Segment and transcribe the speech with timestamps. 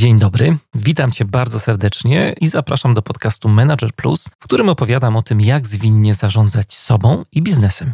[0.00, 5.16] Dzień dobry, witam Cię bardzo serdecznie i zapraszam do podcastu Manager Plus, w którym opowiadam
[5.16, 7.92] o tym, jak zwinnie zarządzać sobą i biznesem.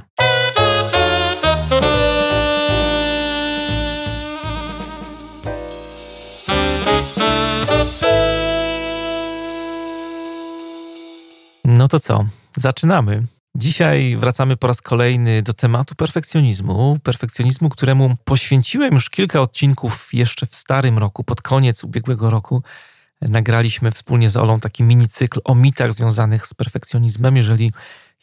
[11.65, 12.25] No to co?
[12.57, 13.27] Zaczynamy.
[13.57, 16.99] Dzisiaj wracamy po raz kolejny do tematu perfekcjonizmu.
[17.03, 22.63] Perfekcjonizmu, któremu poświęciłem już kilka odcinków jeszcze w starym roku, pod koniec ubiegłego roku.
[23.21, 27.37] Nagraliśmy wspólnie z Olą taki mini cykl o mitach związanych z perfekcjonizmem.
[27.37, 27.73] Jeżeli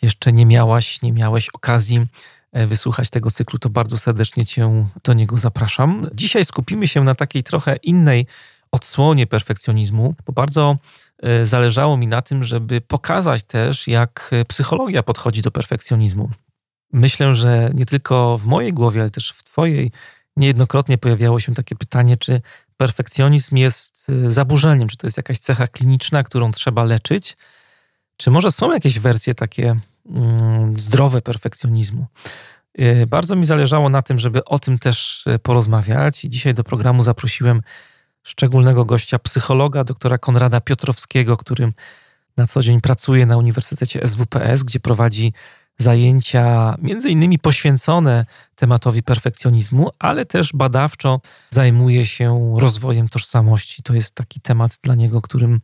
[0.02, 2.06] jeszcze nie miałaś, nie miałeś okazji
[2.52, 6.08] e, wysłuchać tego cyklu, to bardzo serdecznie Cię do niego zapraszam.
[6.14, 8.28] Dzisiaj skupimy się na takiej trochę innej
[8.72, 10.78] odsłonie perfekcjonizmu, bo bardzo
[11.44, 16.30] zależało mi na tym, żeby pokazać też, jak psychologia podchodzi do perfekcjonizmu.
[16.94, 19.92] Myślę, że nie tylko w mojej głowie, ale też w Twojej
[20.38, 22.42] niejednokrotnie pojawiało się takie pytanie, czy
[22.78, 27.38] perfekcjonizm jest e, zaburzeniem, czy to jest jakaś cecha kliniczna, którą trzeba leczyć,
[28.18, 29.76] czy może są jakieś wersje takie
[30.06, 32.06] mm, zdrowe perfekcjonizmu.
[32.78, 37.04] E, bardzo mi zależało na tym, żeby o tym też porozmawiać i dzisiaj do programu
[37.04, 37.62] zaprosiłem
[38.24, 41.74] szczególnego gościa, psychologa, doktora Konrada Piotrowskiego, którym
[42.38, 45.34] na co dzień pracuje na Uniwersytecie SWPS, gdzie prowadzi
[45.78, 53.84] zajęcia między innymi poświęcone tematowi perfekcjonizmu, ale też badawczo zajmuje się rozwojem tożsamości.
[53.84, 55.62] To jest taki temat dla niego, którym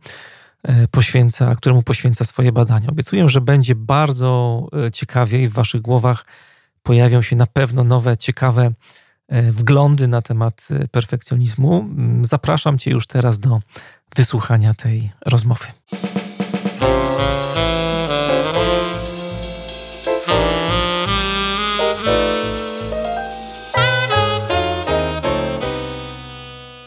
[0.63, 2.89] e, poświęca, któremu poświęca swoje badania.
[2.89, 6.25] Obiecuję, że będzie bardzo e, ciekawie i w waszych głowach
[6.83, 8.71] pojawią się na pewno nowe, ciekawe
[9.52, 11.80] wglądy na temat e, perfekcjonizmu.
[11.80, 13.59] Mm, zapraszam Cię już teraz do
[14.16, 15.66] wysłuchania tej rozmowy.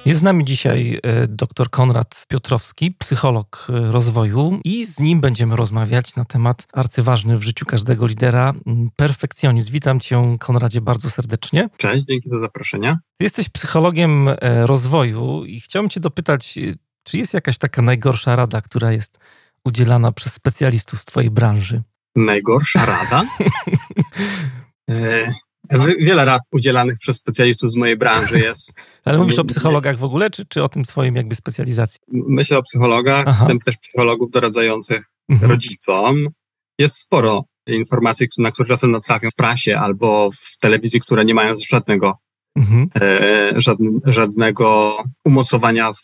[0.07, 5.57] Jest z nami dzisiaj e, dr Konrad Piotrowski, psycholog e, rozwoju, i z nim będziemy
[5.57, 8.55] rozmawiać na temat arcyważny w życiu każdego lidera
[8.97, 9.73] perfekcjonizm.
[9.73, 11.69] Witam Cię, Konradzie, bardzo serdecznie.
[11.77, 12.99] Cześć, dzięki za zaproszenie.
[13.17, 14.37] Ty jesteś psychologiem e,
[14.67, 16.59] rozwoju i chciałbym Cię dopytać,
[17.05, 19.19] czy jest jakaś taka najgorsza rada, która jest
[19.65, 21.83] udzielana przez specjalistów z Twojej branży?
[22.17, 23.23] Najgorsza rada?
[25.99, 28.81] Wiele rad udzielanych przez specjalistów z mojej branży jest.
[29.05, 32.01] Ale mówisz o psychologach w ogóle, czy, czy o tym swoim jakby specjalizacji?
[32.09, 33.45] Myślę o psychologach, Aha.
[33.45, 35.51] w tym też psychologów doradzających mhm.
[35.51, 36.29] rodzicom.
[36.79, 41.55] Jest sporo informacji, na które czasem natrafią w prasie albo w telewizji, które nie mają
[41.69, 42.19] żadnego,
[42.57, 42.89] mhm.
[43.01, 43.53] e,
[44.05, 46.01] żadnego umocowania w,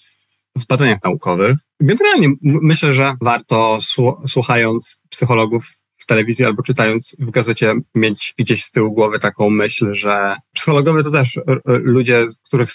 [0.57, 1.57] w badaniach naukowych.
[1.81, 3.79] Generalnie myślę, że warto
[4.27, 5.71] słuchając psychologów
[6.09, 11.11] telewizji albo czytając w gazecie mieć gdzieś z tyłu głowy taką myśl, że psychologowie to
[11.11, 12.69] też ludzie, których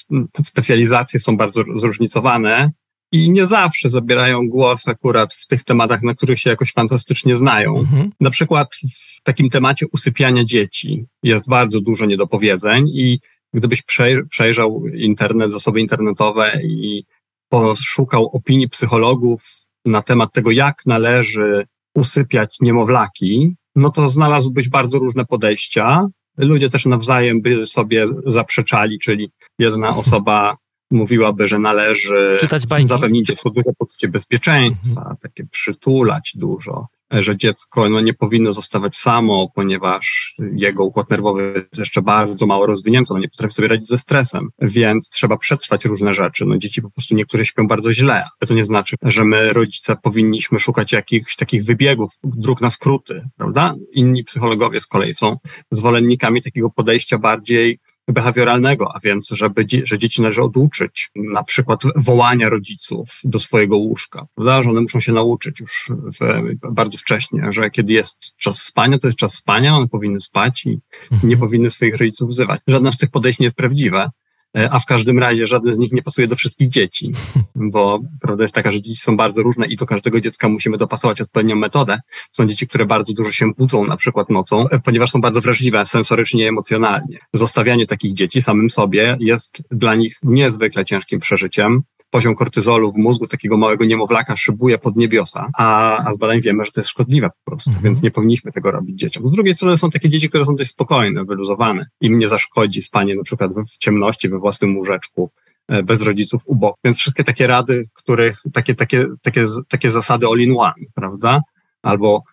[0.43, 2.71] specjalizacje są bardzo zróżnicowane
[3.11, 7.77] i nie zawsze zabierają głos akurat w tych tematach, na których się jakoś fantastycznie znają.
[7.79, 8.09] Mhm.
[8.19, 13.19] Na przykład w takim temacie usypiania dzieci jest bardzo dużo niedopowiedzeń i
[13.53, 13.83] gdybyś
[14.29, 17.03] przejrzał internet, zasoby internetowe i
[17.49, 19.43] poszukał opinii psychologów
[19.85, 26.07] na temat tego, jak należy usypiać niemowlaki, no to znalazłbyś bardzo różne podejścia.
[26.37, 30.57] Ludzie też nawzajem by sobie zaprzeczali, czyli jedna osoba
[30.91, 32.37] mówiłaby, że należy
[32.83, 35.17] zapewnić dziecku duże poczucie bezpieczeństwa, mhm.
[35.17, 36.87] takie przytulać dużo
[37.19, 42.65] że dziecko no, nie powinno zostawać samo, ponieważ jego układ nerwowy jest jeszcze bardzo mało
[42.65, 46.45] rozwinięty, no nie potrafi sobie radzić ze stresem, więc trzeba przetrwać różne rzeczy.
[46.45, 49.95] No, dzieci po prostu niektóre śpią bardzo źle, ale to nie znaczy, że my, rodzice,
[50.03, 53.75] powinniśmy szukać jakichś takich wybiegów, dróg na skróty, prawda?
[53.93, 55.37] Inni psychologowie z kolei są
[55.71, 57.79] zwolennikami takiego podejścia bardziej
[58.13, 64.27] behawioralnego, a więc, żeby, że dzieci należy oduczyć, na przykład wołania rodziców do swojego łóżka,
[64.35, 64.63] prawda?
[64.63, 69.07] że one muszą się nauczyć już w, bardzo wcześnie, że kiedy jest czas spania, to
[69.07, 70.79] jest czas spania, one powinny spać i
[71.11, 71.29] mhm.
[71.29, 72.61] nie powinny swoich rodziców wzywać.
[72.67, 74.09] Żadne z tych podejść nie jest prawdziwe.
[74.57, 77.11] E, a w każdym razie żadne z nich nie pasuje do wszystkich dzieci,
[77.55, 81.21] bo prawda jest taka, że dzieci są bardzo różne i do każdego dziecka musimy dopasować
[81.21, 81.99] odpowiednią metodę.
[82.31, 85.85] Są dzieci, które bardzo dużo się budzą na przykład nocą, e, ponieważ są bardzo wrażliwe
[85.85, 87.19] sensorycznie i emocjonalnie.
[87.33, 91.83] Zostawianie takich dzieci samym sobie jest dla nich niezwykle ciężkim przeżyciem
[92.13, 96.65] poziom kortyzolu w mózgu takiego małego niemowlaka szybuje pod niebiosa, a, a z badań wiemy,
[96.65, 97.83] że to jest szkodliwe po prostu, mhm.
[97.83, 99.27] więc nie powinniśmy tego robić dzieciom.
[99.27, 101.85] Z drugiej strony są takie dzieci, które są dość spokojne, wyluzowane.
[102.01, 105.31] Im nie zaszkodzi spanie na przykład w ciemności, we własnym łóżeczku,
[105.67, 106.77] e, bez rodziców u boku.
[106.83, 111.41] Więc wszystkie takie rady, w których takie, takie, takie, takie zasady all in one, prawda?
[111.81, 112.23] Albo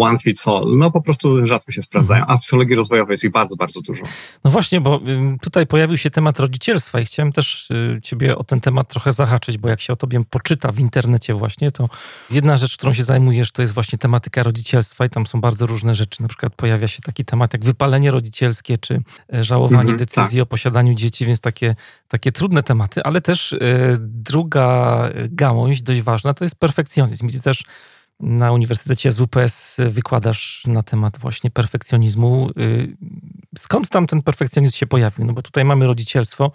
[0.00, 3.30] one fits all, no po prostu rzadko się sprawdzają, a w psychologii rozwojowej jest ich
[3.30, 4.02] bardzo, bardzo dużo.
[4.44, 5.00] No właśnie, bo
[5.40, 9.58] tutaj pojawił się temat rodzicielstwa i chciałem też y, ciebie o ten temat trochę zahaczyć,
[9.58, 11.88] bo jak się o tobie poczyta w internecie właśnie, to
[12.30, 15.94] jedna rzecz, którą się zajmujesz, to jest właśnie tematyka rodzicielstwa i tam są bardzo różne
[15.94, 16.22] rzeczy.
[16.22, 19.02] Na przykład pojawia się taki temat jak wypalenie rodzicielskie, czy
[19.34, 20.42] e, żałowanie mhm, decyzji tak.
[20.42, 21.74] o posiadaniu dzieci, więc takie,
[22.08, 27.28] takie trudne tematy, ale też y, druga gałąź dość ważna to jest perfekcjonizm.
[27.28, 27.64] I ty też
[28.20, 32.50] na Uniwersytecie SWPS wykładasz na temat właśnie perfekcjonizmu.
[32.58, 32.96] Y,
[33.58, 35.24] skąd tam ten perfekcjonizm się pojawił?
[35.26, 36.52] No bo tutaj mamy rodzicielstwo.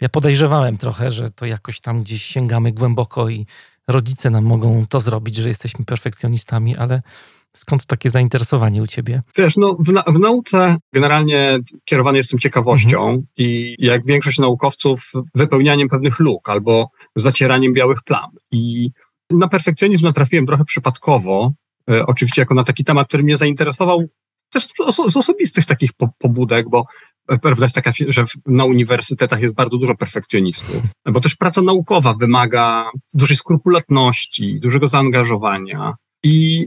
[0.00, 3.46] Ja podejrzewałem trochę, że to jakoś tam gdzieś sięgamy głęboko i
[3.88, 7.02] rodzice nam mogą to zrobić, że jesteśmy perfekcjonistami, ale
[7.56, 9.22] skąd takie zainteresowanie u ciebie?
[9.36, 13.26] Wiesz, no w, na, w nauce generalnie kierowany jestem ciekawością mhm.
[13.36, 18.30] i jak większość naukowców wypełnianiem pewnych luk albo zacieraniem białych plam.
[18.50, 18.90] I
[19.30, 21.52] na perfekcjonizm natrafiłem trochę przypadkowo,
[21.90, 24.06] e, oczywiście jako na taki temat, który mnie zainteresował
[24.50, 26.84] też z, oso z osobistych takich po pobudek, bo
[27.42, 32.90] prawda jest taka, że na uniwersytetach jest bardzo dużo perfekcjonistów, bo też praca naukowa wymaga
[33.14, 35.94] dużej skrupulatności, dużego zaangażowania.
[36.22, 36.66] I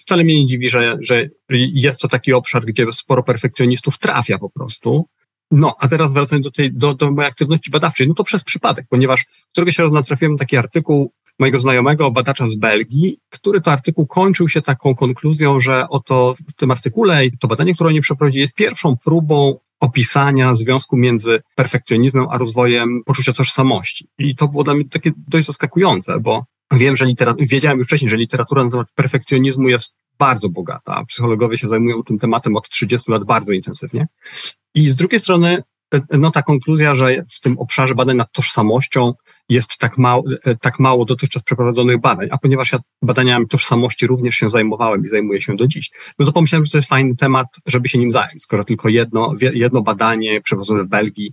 [0.00, 4.50] wcale mnie nie dziwi, że, że jest to taki obszar, gdzie sporo perfekcjonistów trafia po
[4.50, 5.06] prostu.
[5.50, 8.86] No, a teraz wracając do tej, do, do mojej aktywności badawczej, no to przez przypadek,
[8.88, 14.06] ponieważ któregoś razu natrafiłem na taki artykuł mojego znajomego, badacza z Belgii, który to artykuł
[14.06, 18.54] kończył się taką konkluzją, że oto w tym artykule to badanie, które oni przeprowadzili, jest
[18.54, 24.08] pierwszą próbą opisania związku między perfekcjonizmem a rozwojem poczucia tożsamości.
[24.18, 28.10] I to było dla mnie takie dość zaskakujące, bo wiem, że literatura, wiedziałem już wcześniej,
[28.10, 31.04] że literatura na temat perfekcjonizmu jest bardzo bogata.
[31.04, 34.06] Psychologowie się zajmują tym tematem od 30 lat bardzo intensywnie.
[34.74, 35.62] I z drugiej strony,
[36.10, 39.14] no ta konkluzja, że w tym obszarze badań nad tożsamością
[39.48, 44.34] jest tak mało, e, tak mało dotychczas przeprowadzonych badań, a ponieważ ja badaniami tożsamości również
[44.34, 47.46] się zajmowałem i zajmuję się do dziś, no to pomyślałem, że to jest fajny temat,
[47.66, 51.32] żeby się nim zająć, skoro tylko jedno, jedno badanie przeprowadzone w Belgii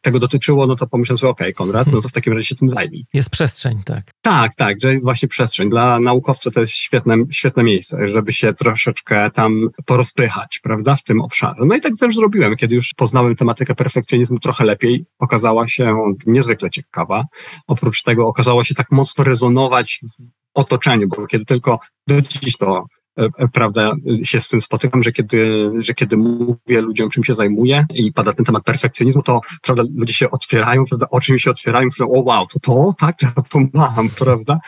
[0.00, 2.54] tego dotyczyło, no to pomyślałem sobie, okej, okay, Konrad, no to w takim razie się
[2.54, 3.06] tym zajmij.
[3.14, 4.10] Jest przestrzeń, tak.
[4.22, 5.70] Tak, tak, że jest właśnie przestrzeń.
[5.70, 11.20] Dla naukowca to jest świetne, świetne miejsce, żeby się troszeczkę tam porozprychać, prawda, w tym
[11.20, 11.60] obszarze.
[11.66, 15.96] No i tak też zrobiłem, kiedy już poznałem tematykę perfekcjonizmu trochę lepiej, okazała się
[16.26, 17.24] niezwykle ciekawa.
[17.66, 21.78] Oprócz tego okazała się tak mocno rezonować w otoczeniu, bo kiedy tylko
[22.08, 22.93] do dziś to E, e,
[23.52, 28.12] prawda, się z tym spotykam, że kiedy, że kiedy mówię ludziom, czym się zajmuję i
[28.12, 32.04] pada ten temat perfekcjonizmu, to prawda, ludzie się otwierają, prawda, oczy mi się otwierają, że
[32.04, 34.58] o wow, to to, tak, ja to mam, prawda,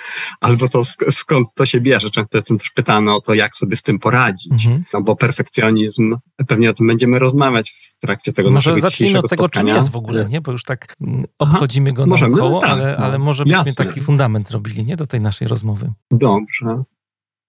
[0.40, 2.10] albo to sk skąd to się bierze.
[2.10, 4.84] Często jestem też pytany o to, jak sobie z tym poradzić, mhm.
[4.93, 6.16] no bo perfekcjonizm,
[6.46, 9.72] pewnie o tym będziemy rozmawiać w trakcie tego może naszego zacznijmy od tego, spotkania.
[9.72, 10.96] czym jest w ogóle, nie, bo już tak
[11.38, 13.84] obchodzimy go Aha, naokoło, no, tak, ale, no, ale może byśmy jasne.
[13.84, 15.93] taki fundament zrobili, nie, do tej naszej rozmowy.
[16.10, 16.84] Dobrze.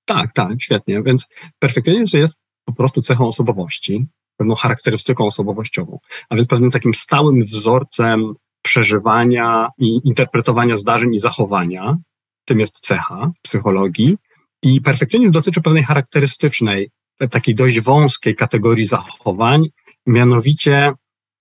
[0.08, 1.04] Tak, tak, świetnie.
[1.04, 1.28] Więc
[1.60, 4.08] perfekcjonizm jest po prostu cechą osobowości,
[4.38, 6.00] pewną charakterystyką osobowościową,
[6.30, 11.98] a więc pewnym takim stałym wzorcem przeżywania i interpretowania zdarzeń i zachowania.
[12.46, 14.18] Tym jest cecha psychologii.
[14.64, 16.90] I perfekcjonizm dotyczy pewnej charakterystycznej,
[17.32, 19.68] takiej dość wąskiej kategorii zachowań,
[20.06, 20.92] mianowicie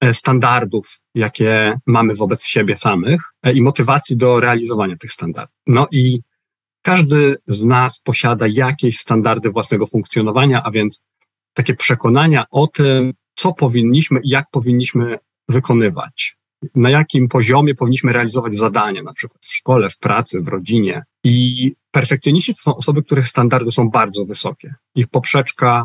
[0.00, 5.56] e, standardów, jakie mamy wobec siebie samych e, i motywacji do realizowania tych standardów.
[5.66, 6.20] No i
[6.86, 11.04] każdy z nas posiada jakieś standardy własnego funkcjonowania, a więc
[11.54, 15.18] takie przekonania o tym, co powinniśmy i jak powinniśmy
[15.48, 16.36] wykonywać,
[16.74, 21.02] na jakim poziomie powinniśmy realizować zadania, na przykład w szkole, w pracy, w rodzinie.
[21.24, 24.74] I perfekcjoniści to są osoby, których standardy są bardzo wysokie.
[24.94, 25.84] Ich poprzeczka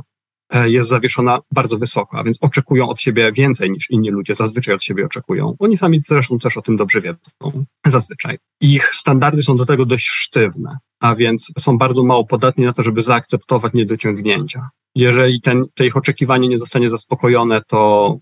[0.65, 4.83] jest zawieszona bardzo wysoko, a więc oczekują od siebie więcej niż inni ludzie zazwyczaj od
[4.83, 5.55] siebie oczekują.
[5.59, 8.37] Oni sami zresztą też o tym dobrze wiedzą, zazwyczaj.
[8.61, 12.83] Ich standardy są do tego dość sztywne a więc są bardzo mało podatni na to,
[12.83, 14.69] żeby zaakceptować niedociągnięcia.
[14.95, 18.17] Jeżeli ten, te ich oczekiwanie nie zostanie zaspokojone, to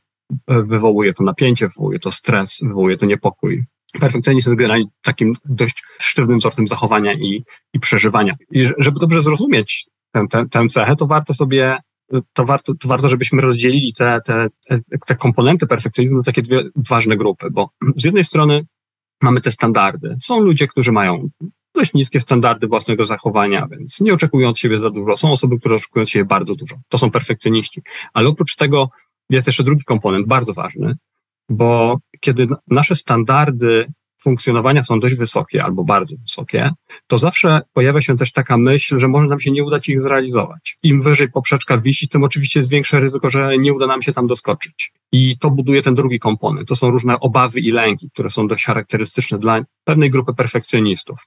[0.48, 3.64] e, wywołuje to napięcie, wywołuje to stres, wywołuje to niepokój.
[4.00, 7.44] Perfekcjonizm jest generalnie takim dość sztywnym wzorcem zachowania i,
[7.74, 8.36] i przeżywania.
[8.52, 11.78] I żeby dobrze zrozumieć tę, tę, tę cechę, to warto sobie
[12.34, 14.50] to warto, to warto, żebyśmy rozdzielili te, te,
[15.08, 18.66] te komponenty perfekcjonizmu na takie dwie ważne grupy, bo z jednej strony
[19.22, 20.18] mamy te standardy.
[20.24, 21.30] Są ludzie, którzy mają
[21.76, 25.18] dość niskie standardy własnego zachowania, więc nie oczekują od siebie za dużo.
[25.18, 26.76] Są osoby, które oczekują od siebie bardzo dużo.
[26.90, 27.82] To są perfekcjoniści.
[28.14, 28.90] Ale oprócz tego
[29.30, 30.96] jest jeszcze drugi komponent, bardzo ważny,
[31.50, 33.88] bo kiedy nasze standardy
[34.22, 36.70] funkcjonowania są dość wysokie albo bardzo wysokie,
[37.08, 40.78] to zawsze pojawia się też taka myśl, że może nam się nie udać ich zrealizować.
[40.84, 44.28] Im wyżej poprzeczka wisi, tym oczywiście jest większe ryzyko, że nie uda nam się tam
[44.28, 44.92] doskoczyć.
[45.12, 46.68] I to buduje ten drugi komponent.
[46.68, 51.20] To są różne obawy i lęki, które są dość charakterystyczne dla pewnej grupy perfekcjonistów.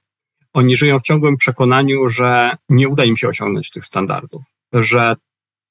[0.53, 5.15] oni żyją w ciągłym przekonaniu, że nie uda im się osiągnąć tych standardów, że,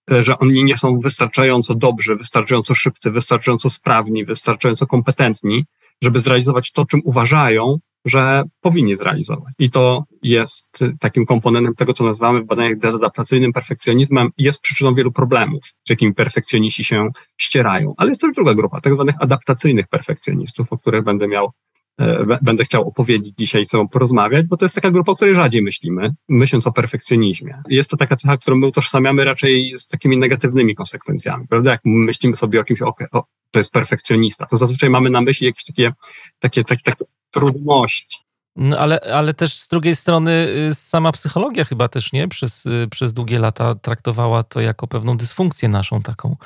[0.08, 5.64] że oni nie są wystarczająco dobrzy, wystarczająco szybcy, wystarczająco sprawni, wystarczająco kompetentni,
[6.02, 9.54] żeby zrealizować to, czym uważają, że powinni zrealizować.
[9.58, 14.94] I to jest takim komponentem tego, co nazywamy w badaniach dezadaptacyjnym perfekcjonizmem i jest przyczyną
[14.94, 17.94] wielu problemów, z jakimi perfekcjoniści się ścierają.
[17.96, 21.52] Ale jest też druga grupa, tak zwanych adaptacyjnych perfekcjonistów, o których będę miał
[22.00, 25.62] E, będę chciał opowiedzieć dzisiaj, co porozmawiać, bo to jest taka grupa, o której rzadziej
[25.62, 27.62] myślimy, myśląc o perfekcjonizmie.
[27.68, 31.70] Jest to taka cecha, którą my utożsamiamy raczej z takimi negatywnymi konsekwencjami, prawda?
[31.70, 35.46] Jak myślimy sobie o kimś, okay, o, to jest perfekcjonista, to zazwyczaj mamy na myśli
[35.46, 35.92] jakieś takie,
[36.38, 38.16] takie, takie, takie trudności.
[38.56, 42.28] No, ale, ale też z drugiej strony y, sama psychologia chyba też, nie?
[42.28, 46.36] Przez, y, przez długie lata traktowała to jako pewną dysfunkcję naszą taką.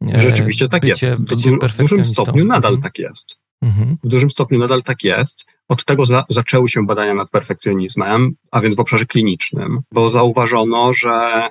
[0.00, 1.20] Rzeczywiście tak bycie, jest.
[1.20, 2.82] Bycie w dużym stopniu nadal mhm.
[2.82, 3.36] tak jest.
[3.62, 3.96] Mhm.
[4.04, 5.44] W dużym stopniu nadal tak jest.
[5.68, 10.94] Od tego za, zaczęły się badania nad perfekcjonizmem, a więc w obszarze klinicznym, bo zauważono,
[10.94, 11.48] że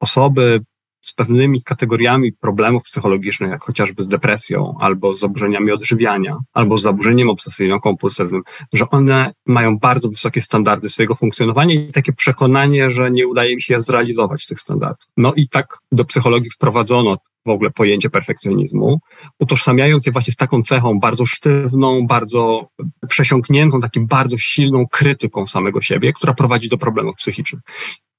[0.00, 0.60] osoby
[1.00, 6.82] z pewnymi kategoriami problemów psychologicznych, jak chociażby z depresją, albo z zaburzeniami odżywiania, albo z
[6.82, 8.40] zaburzeniem obsesyjno-kompulsywnym,
[8.74, 13.62] że one mają bardzo wysokie standardy swojego funkcjonowania i takie przekonanie, że nie udaje mi
[13.62, 15.06] się zrealizować tych standardów.
[15.16, 17.16] No i tak do psychologii wprowadzono
[17.46, 18.98] w ogóle pojęcie perfekcjonizmu,
[19.40, 22.68] utożsamiając je właśnie z taką cechą bardzo sztywną, bardzo
[23.08, 27.62] przesiąkniętą, takim bardzo silną krytyką samego siebie, która prowadzi do problemów psychicznych.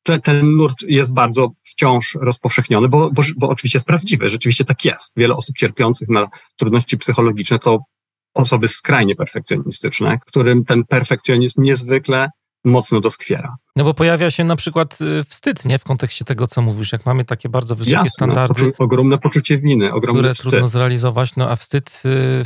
[0.03, 5.13] Ten, nurt jest bardzo wciąż rozpowszechniony, bo, bo, bo oczywiście jest prawdziwy, rzeczywiście tak jest.
[5.15, 6.27] Wiele osób cierpiących na
[6.57, 7.79] trudności psychologiczne to
[8.33, 12.29] osoby skrajnie perfekcjonistyczne, którym ten perfekcjonizm niezwykle
[12.63, 13.55] mocno doskwiera.
[13.75, 15.79] No bo pojawia się na przykład y, wstyd, nie?
[15.79, 18.73] W kontekście tego, co mówisz, jak mamy takie bardzo wysokie Jasne, standardy.
[18.79, 20.49] ogromne poczucie winy, ogromny które wstyd.
[20.49, 22.43] trudno zrealizować, no a wstyd y,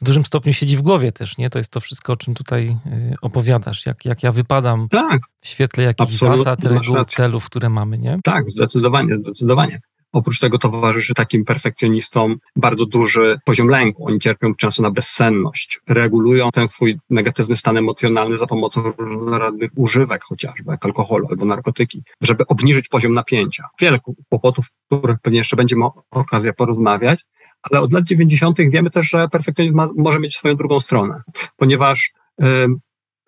[0.00, 1.50] w dużym stopniu siedzi w głowie też, nie?
[1.50, 3.86] To jest to wszystko, o czym tutaj y, opowiadasz.
[3.86, 8.18] Jak, jak ja wypadam tak, w świetle jakichś zasad, reguł, celów, które mamy, nie?
[8.24, 9.80] Tak, zdecydowanie, zdecydowanie.
[10.12, 14.06] Oprócz tego towarzyszy takim perfekcjonistom bardzo duży poziom lęku.
[14.06, 15.80] Oni cierpią często na bezsenność.
[15.88, 22.02] Regulują ten swój negatywny stan emocjonalny za pomocą różnorodnych używek, chociażby jak alkoholu albo narkotyki,
[22.20, 23.64] żeby obniżyć poziom napięcia.
[23.80, 27.24] Wiele kłopotów, o których pewnie jeszcze będziemy okazję porozmawiać,
[27.70, 28.58] ale od lat 90.
[28.70, 31.22] wiemy też, że perfekcjonizm ma, może mieć swoją drugą stronę,
[31.56, 32.10] ponieważ
[32.42, 32.44] y,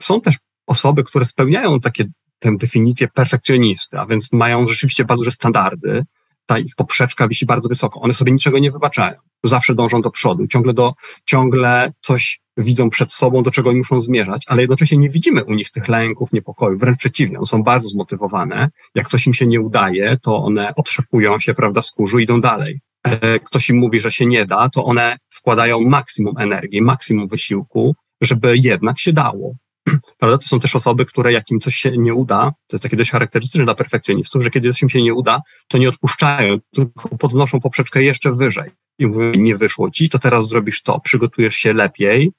[0.01, 0.37] są też
[0.67, 2.05] osoby, które spełniają takie
[2.39, 6.05] tę definicję perfekcjonisty, a więc mają rzeczywiście bardzo duże standardy,
[6.47, 8.01] ta ich poprzeczka wisi bardzo wysoko.
[8.01, 9.15] One sobie niczego nie wybaczają.
[9.45, 14.45] Zawsze dążą do przodu, ciągle, do, ciągle coś widzą przed sobą, do czego muszą zmierzać,
[14.47, 16.79] ale jednocześnie nie widzimy u nich tych lęków, niepokoju.
[16.79, 18.71] Wręcz przeciwnie, one są bardzo zmotywowane.
[18.95, 22.41] Jak coś im się nie udaje, to one otrzepują się, prawda, z kurzu i idą
[22.41, 22.81] dalej.
[23.05, 27.97] E, ktoś im mówi, że się nie da, to one wkładają maksimum energii, maksimum wysiłku,
[28.21, 29.55] żeby jednak się dało.
[30.19, 30.39] Prawda?
[30.39, 33.11] To są też osoby, które jak im coś się nie uda, to jest takie dość
[33.11, 37.61] charakterystyczne dla perfekcjonistów, że kiedy coś im się nie uda, to nie odpuszczają, tylko podnoszą
[37.61, 38.71] poprzeczkę jeszcze wyżej.
[38.99, 42.33] I mówią, nie wyszło ci, to teraz zrobisz to, przygotujesz się lepiej,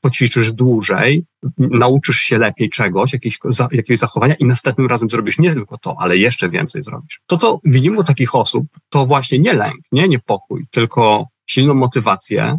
[0.00, 1.24] poćwiczysz dłużej,
[1.58, 6.16] nauczysz się lepiej czegoś, jakiegoś, jakiegoś zachowania i następnym razem zrobisz nie tylko to, ale
[6.16, 7.20] jeszcze więcej zrobisz.
[7.26, 7.60] To, co
[7.98, 12.58] u takich osób, to właśnie nie lęk, nie niepokój, tylko silną motywację,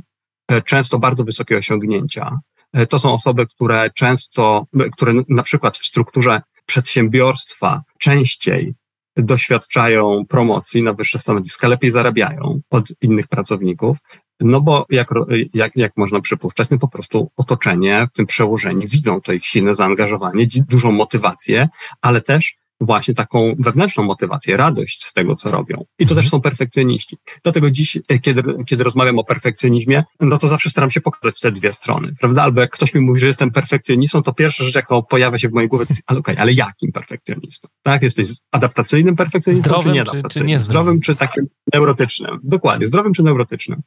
[0.52, 2.40] e, często bardzo wysokie osiągnięcia,
[2.74, 8.74] E, to są osoby, które często, które na przykład w strukturze przedsiębiorstwa częściej
[9.18, 13.98] doświadczają promocji na wyższe stanowiska, lepiej zarabiają od innych pracowników,
[14.40, 15.10] no bo jak,
[15.54, 19.76] jak, jak można przypuszczać, no po prostu otoczenie w tym przełożeniu widzą to ich silne
[19.76, 21.70] zaangażowanie, dużą motywację,
[22.02, 25.86] ale też właśnie taką wewnętrzną motywację, radość z tego, co robią.
[26.00, 26.22] I to mhm.
[26.22, 27.18] też są perfekcjoniści.
[27.44, 31.52] Dlatego dziś, e, kiedy, kiedy rozmawiam o perfekcjonizmie, no to zawsze staram się pokazać te
[31.52, 32.44] dwie strony, prawda?
[32.44, 35.54] Albo jak ktoś mi mówi, że jestem perfekcjonistą, to pierwsza rzecz, jaka pojawia się w
[35.54, 37.68] mojej głowie, to jest, ale okej, okay, ale jakim perfekcjonistą?
[37.84, 38.04] Tak?
[38.04, 40.30] Jesteś adaptacyjnym perfekcjonistą, zdrowym, czy nieadaptacyjnym?
[40.30, 42.40] Czy, czy nie zdrowym, czy takim neurotycznym?
[42.44, 43.82] Dokładnie, zdrowym czy neurotycznym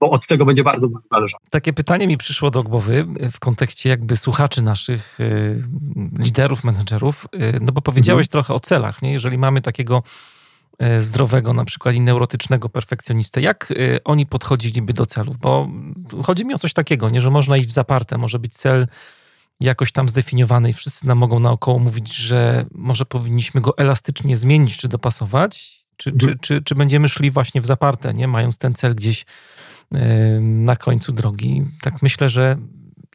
[0.00, 1.40] bo od tego będzie bardzo dużo zależało.
[1.50, 5.62] Takie pytanie mi przyszło do głowy w kontekście jakby słuchaczy naszych y,
[6.18, 8.30] liderów, menedżerów, y, no bo powiedziałeś mhm.
[8.30, 9.12] trochę o celach, nie?
[9.12, 10.02] Jeżeli mamy takiego
[10.82, 13.74] y, zdrowego, na przykład i neurotycznego perfekcjonistę, jak
[14.04, 15.38] oni podchodziliby do celów?
[15.38, 15.68] Bo
[16.24, 18.86] chodzi mi o coś takiego, nie, że można iść w zaparte, może być cel
[19.60, 24.76] jakoś tam zdefiniowany i wszyscy nam mogą naokoło mówić, że może powinniśmy go elastycznie zmienić
[24.76, 26.38] czy dopasować, czy, czy, mhm.
[26.38, 28.28] czy, czy będziemy szli właśnie w zaparte, nie?
[28.28, 29.26] mając ten cel gdzieś
[30.40, 31.64] na końcu drogi.
[31.82, 32.56] Tak myślę, że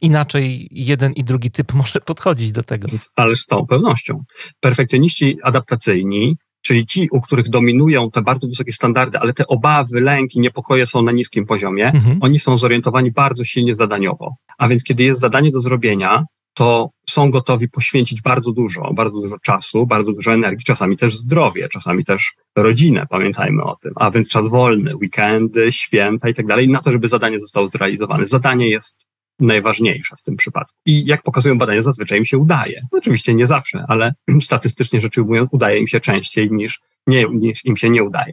[0.02, 2.88] inaczej jeden i drugi typ może podchodzić do tego.
[3.16, 4.24] Ale z całą pewnością.
[4.60, 10.40] Perfekcjoniści adaptacyjni, czyli ci, u których dominują te bardzo wysokie standardy, ale te obawy, lęki,
[10.40, 12.18] niepokoje są na niskim poziomie, mhm.
[12.20, 14.34] oni są zorientowani bardzo silnie zadaniowo.
[14.58, 16.24] A więc kiedy jest zadanie do zrobienia,
[16.54, 21.68] to są gotowi poświęcić bardzo dużo, bardzo dużo czasu, bardzo dużo energii, czasami też zdrowie,
[21.68, 26.68] czasami też rodzinę, pamiętajmy o tym, a więc czas wolny, weekendy, święta i tak dalej,
[26.68, 28.26] na to, żeby zadanie zostało zrealizowane.
[28.26, 29.04] Zadanie jest
[29.38, 30.74] najważniejsze w tym przypadku.
[30.86, 32.80] I jak pokazują badania, zazwyczaj im się udaje.
[32.90, 37.76] Oczywiście nie zawsze, ale statystycznie rzecz ujmując, udaje im się częściej niż, nie, niż im
[37.76, 38.32] się nie udaje.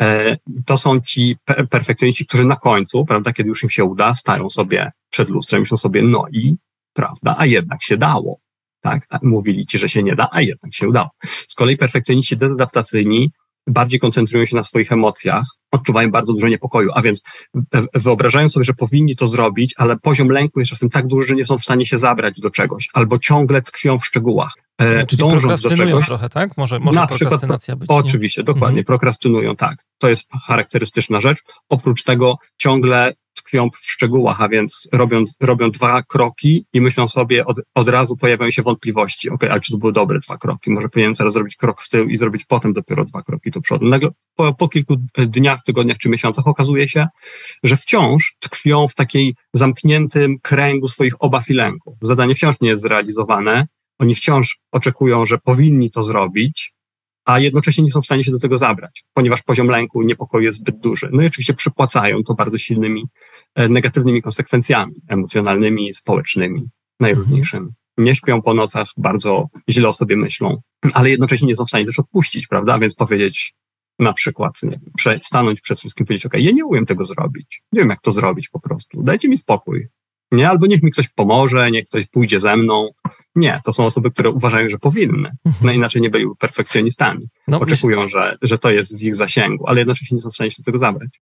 [0.00, 1.36] E, to są ci
[1.70, 5.76] perfekcjoniści, którzy na końcu, prawda, kiedy już im się uda, stają sobie przed lustrem, myślą
[5.76, 6.56] sobie, no i
[6.92, 8.38] prawda, a jednak się dało.
[8.80, 9.06] Tak?
[9.22, 11.08] Mówili ci, że się nie da, a jednak się udało.
[11.24, 13.30] Z kolei perfekcjoniści dezadaptacyjni
[13.66, 17.24] bardziej koncentrują się na swoich emocjach, odczuwają bardzo dużo niepokoju, a więc
[17.94, 21.44] wyobrażają sobie, że powinni to zrobić, ale poziom lęku jest czasem tak duży, że nie
[21.44, 24.52] są w stanie się zabrać do czegoś, albo ciągle tkwią w szczegółach.
[24.78, 26.06] E, Czyli dążąc do czegoś.
[26.06, 26.56] trochę, tak?
[26.56, 27.40] Może, może na przykład,
[27.76, 27.88] być.
[27.88, 28.44] Oczywiście, nie?
[28.44, 28.84] dokładnie, mhm.
[28.84, 29.84] prokrastynują, tak.
[29.98, 31.38] To jest charakterystyczna rzecz.
[31.68, 33.12] Oprócz tego ciągle
[33.52, 38.16] tkwią w szczegółach, a więc robią, robią dwa kroki i myślą sobie, od, od razu
[38.16, 39.30] pojawiają się wątpliwości.
[39.30, 40.70] Ok, ale czy to były dobre dwa kroki?
[40.70, 43.88] Może powinienem teraz zrobić krok w tył i zrobić potem dopiero dwa kroki do przodu.
[43.88, 47.06] Nagle po, po kilku dniach, tygodniach czy miesiącach okazuje się,
[47.64, 51.94] że wciąż tkwią w takiej zamkniętym kręgu swoich obaw i lęków.
[52.02, 53.66] Zadanie wciąż nie jest zrealizowane.
[53.98, 56.72] Oni wciąż oczekują, że powinni to zrobić,
[57.24, 60.44] a jednocześnie nie są w stanie się do tego zabrać, ponieważ poziom lęku i niepokoju
[60.44, 61.08] jest zbyt duży.
[61.12, 63.04] No i oczywiście przypłacają to bardzo silnymi
[63.54, 66.68] e, negatywnymi konsekwencjami emocjonalnymi, społecznymi,
[67.00, 67.68] najróżniejszymi.
[67.96, 70.60] Nie śpią po nocach, bardzo źle o sobie myślą,
[70.94, 72.78] ale jednocześnie nie są w stanie też odpuścić, prawda?
[72.78, 73.54] Więc powiedzieć
[73.98, 74.80] na przykład, nie
[75.22, 78.48] stanąć przed wszystkim, powiedzieć, ok, ja nie umiem tego zrobić, nie wiem jak to zrobić
[78.48, 79.88] po prostu, dajcie mi spokój,
[80.32, 80.50] nie?
[80.50, 82.90] Albo niech mi ktoś pomoże, niech ktoś pójdzie ze mną,
[83.34, 85.30] nie, to są osoby, które uważają, że powinny.
[85.46, 85.66] Mhm.
[85.66, 87.28] No inaczej nie byliby perfekcjonistami.
[87.48, 90.50] No, Oczekują, że, że to jest w ich zasięgu, ale jednocześnie nie są w stanie
[90.50, 91.20] się do tego zabrać.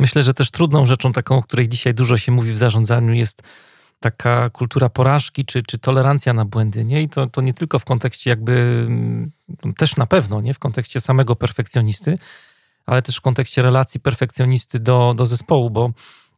[0.00, 3.42] Myślę, że też trudną rzeczą taką, o której dzisiaj dużo się mówi w zarządzaniu jest
[4.00, 7.02] taka kultura porażki czy, czy tolerancja na błędy, nie?
[7.02, 8.52] I to, to nie tylko w kontekście jakby,
[8.86, 9.30] mm,
[9.76, 10.54] też na pewno, nie?
[10.54, 12.18] W kontekście samego perfekcjonisty,
[12.88, 15.90] ale też w kontekście relacji perfekcjonisty do, do zespołu, bo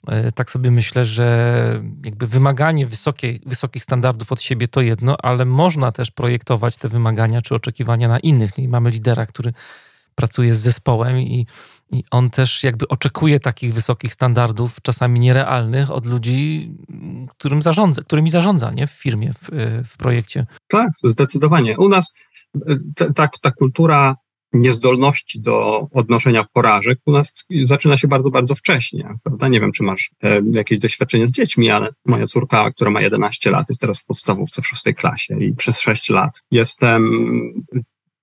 [0.07, 5.45] e, tak sobie myślę, że jakby wymaganie wysokiej, wysokich standardów od siebie to jedno, ale
[5.45, 8.59] można też projektować te wymagania czy oczekiwania na innych.
[8.59, 9.53] I mamy lidera, który
[10.15, 11.47] pracuje z zespołem i,
[11.93, 16.71] i on też jakby oczekuje takich wysokich standardów, czasami nierealnych, od ludzi,
[17.29, 18.87] którym zarządza, którymi zarządza nie?
[18.87, 19.49] w firmie, w,
[19.89, 20.47] w projekcie.
[20.69, 21.79] Tak, zdecydowanie.
[21.79, 22.77] U nas e,
[23.15, 24.15] ta, ta kultura
[24.53, 29.49] niezdolności do odnoszenia porażek u nas zaczyna się bardzo, bardzo wcześnie, prawda?
[29.49, 33.51] Nie wiem, czy masz e, jakieś doświadczenie z dziećmi, ale moja córka, która ma 11
[33.51, 37.11] lat, jest teraz w podstawówce w szóstej klasie i przez 6 lat jestem,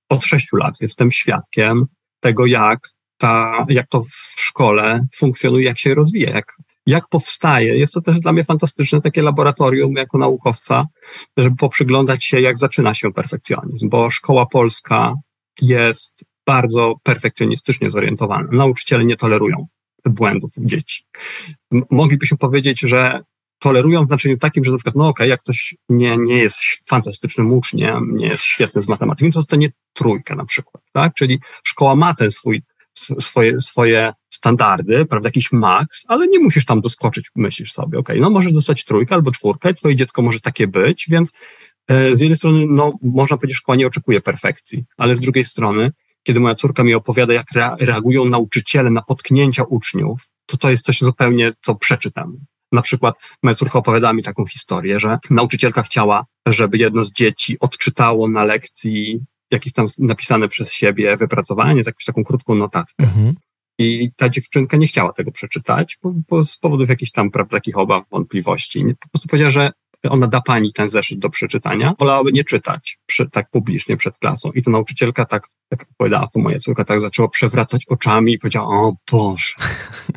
[0.09, 1.85] od 6 lat jestem świadkiem
[2.19, 2.79] tego, jak
[3.17, 7.77] ta, jak to w szkole funkcjonuje, jak się rozwija, jak, jak powstaje.
[7.77, 10.85] Jest to też dla mnie fantastyczne takie laboratorium jako naukowca,
[11.37, 15.13] żeby poprzyglądać się, jak zaczyna się perfekcjonizm, bo szkoła polska
[15.61, 18.49] jest bardzo perfekcjonistycznie zorientowana.
[18.51, 19.67] Nauczyciele nie tolerują
[20.05, 21.03] błędów dzieci.
[21.91, 23.21] Moglibyśmy powiedzieć, że
[23.59, 26.59] tolerują w znaczeniu takim, że na przykład, no okej, okay, jak ktoś nie, nie jest
[26.89, 31.13] fantastycznym uczniem, nie jest świetny z matematyki, to dostanie trójkę na przykład, tak?
[31.13, 32.61] Czyli szkoła ma ten swój,
[33.19, 38.21] swoje, swoje standardy, prawda, jakiś maks, ale nie musisz tam doskoczyć, myślisz sobie, okej, okay,
[38.21, 41.33] no możesz dostać trójkę albo czwórkę, twoje dziecko może takie być, więc
[41.89, 45.91] z jednej strony, no, można powiedzieć, szkoła nie oczekuje perfekcji, ale z drugiej strony,
[46.23, 47.47] kiedy moja córka mi opowiada, jak
[47.79, 52.37] reagują nauczyciele na potknięcia uczniów, to to jest coś zupełnie, co przeczytam.
[52.71, 57.59] Na przykład moja córka opowiadała mi taką historię, że nauczycielka chciała, żeby jedno z dzieci
[57.59, 59.19] odczytało na lekcji
[59.51, 63.03] jakieś tam napisane przez siebie wypracowanie, tak, taką krótką notatkę.
[63.03, 63.35] Mhm.
[63.79, 67.77] I ta dziewczynka nie chciała tego przeczytać, bo, bo z powodów jakichś tam prawda, takich
[67.77, 68.85] obaw, wątpliwości.
[68.99, 69.71] Po prostu powiedziała, że
[70.09, 74.51] ona da pani ten zeszyt do przeczytania, wolałaby nie czytać przy, tak publicznie przed klasą.
[74.51, 78.67] I to nauczycielka tak, jak opowiadała to moja córka, tak zaczęła przewracać oczami i powiedziała,
[78.67, 79.53] o Boże.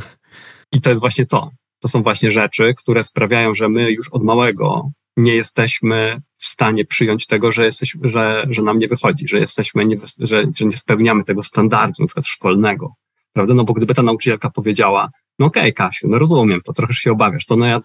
[0.72, 1.50] I to jest właśnie to.
[1.80, 6.84] To są właśnie rzeczy, które sprawiają, że my już od małego nie jesteśmy w stanie
[6.84, 10.76] przyjąć tego, że, jesteśmy, że, że nam nie wychodzi, że jesteśmy, nie, że, że nie
[10.76, 12.94] spełniamy tego standardu, na przykład szkolnego.
[13.32, 13.54] Prawda?
[13.54, 17.12] No bo gdyby ta nauczycielka powiedziała, no okej, okay, Kasiu, no rozumiem to, trochę się
[17.12, 17.46] obawiasz.
[17.46, 17.80] To, no ja,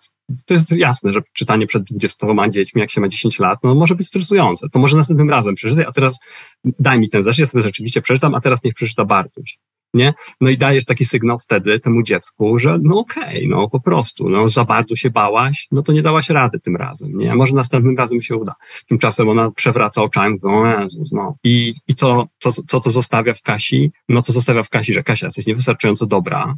[0.45, 3.95] to jest jasne, że czytanie przed 20 dziećmi, jak się ma 10 lat, no może
[3.95, 4.69] być stresujące.
[4.69, 6.19] To może następnym razem przeczytaj, a teraz
[6.63, 9.57] daj mi ten zeszyt, ja sobie rzeczywiście przeczytam, a teraz niech przeczyta Bartuś.
[9.93, 10.13] Nie?
[10.41, 14.29] No i dajesz taki sygnał wtedy temu dziecku, że no okej, okay, no po prostu,
[14.29, 17.35] no za bardzo się bałaś, no to nie dałaś rady tym razem, nie?
[17.35, 18.53] Może następnym razem się uda.
[18.87, 21.35] Tymczasem ona przewraca oczami, o Jezus, no.
[21.43, 23.91] I, i co, co, co to zostawia w Kasi?
[24.09, 26.55] No to zostawia w Kasi, że Kasia jesteś niewystarczająco dobra,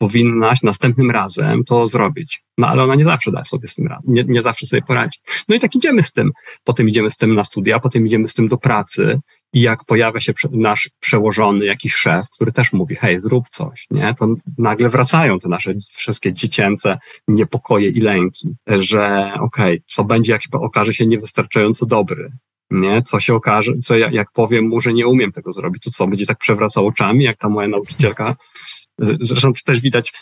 [0.00, 2.42] powinnaś następnym razem to zrobić.
[2.58, 5.18] No ale ona nie zawsze da sobie z tym radę, nie, nie zawsze sobie poradzi.
[5.48, 6.32] No i tak idziemy z tym.
[6.64, 9.20] Potem idziemy z tym na studia, potem idziemy z tym do pracy
[9.52, 14.14] i jak pojawia się nasz przełożony, jakiś szef, który też mówi, hej, zrób coś, nie?
[14.18, 20.32] To nagle wracają te nasze wszystkie dziecięce niepokoje i lęki, że okej, okay, co będzie,
[20.32, 22.32] jak okaże się niewystarczająco dobry,
[22.70, 23.02] nie?
[23.02, 26.06] Co się okaże, co ja, jak powiem mu, że nie umiem tego zrobić, to co,
[26.06, 28.36] będzie tak przewracał oczami, jak ta moja nauczycielka.
[29.20, 30.12] Zresztą to też widać,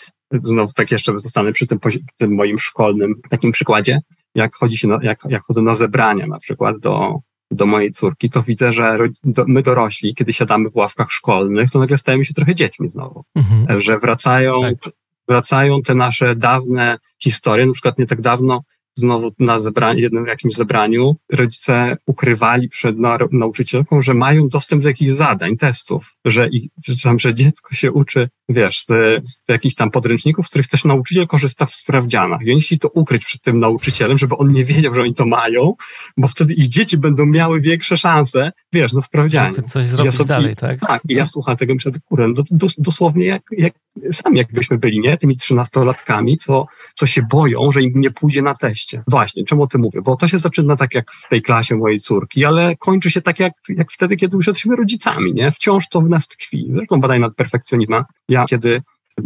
[0.43, 1.79] znowu tak jeszcze zostanę przy tym,
[2.19, 4.01] tym moim szkolnym takim przykładzie,
[4.35, 7.19] jak chodzi się, na, jak, jak chodzę na zebrania na przykład do,
[7.51, 8.99] do mojej córki, to widzę, że
[9.47, 13.25] my dorośli, kiedy siadamy w ławkach szkolnych, to nagle stajemy się trochę dziećmi znowu.
[13.35, 13.81] Mhm.
[13.81, 14.93] Że wracają, tak.
[15.29, 17.67] wracają te nasze dawne historie.
[17.67, 18.63] Na przykład nie tak dawno
[18.95, 22.97] znowu na zebraniu, jednym jakimś zebraniu rodzice ukrywali przed
[23.33, 27.93] nauczycielką, że mają dostęp do jakichś zadań, testów, że, ich, że, tam, że dziecko się
[27.93, 28.87] uczy, wiesz, z,
[29.31, 32.43] z jakichś tam podręczników, w których też nauczyciel korzysta w sprawdzianach.
[32.43, 35.27] I oni chcieli to ukryć przed tym nauczycielem, żeby on nie wiedział, że oni to
[35.27, 35.75] mają,
[36.17, 39.55] bo wtedy ich dzieci będą miały większe szanse, wiesz, na sprawdzianie.
[39.55, 40.81] Żeby coś zrobić ja sobie, dalej, tak?
[40.81, 43.73] Tak, i ja słucham tego myślę, kurde, do, do, dosłownie jak, jak
[44.13, 45.17] sami jakbyśmy byli, nie?
[45.17, 49.03] Tymi trzynastolatkami, co, co się boją, że im nie pójdzie na teście.
[49.09, 50.03] Właśnie, czemu o tym mówię?
[50.03, 53.39] Bo to się zaczyna tak jak w tej klasie mojej córki, ale kończy się tak
[53.41, 55.51] jak, jak wtedy, kiedy już jesteśmy rodzicami, nie?
[55.51, 56.67] Wciąż to w nas tkwi.
[56.71, 58.05] Zresztą badaj nad perfekcjonizmem.
[58.29, 58.83] Ja kiedy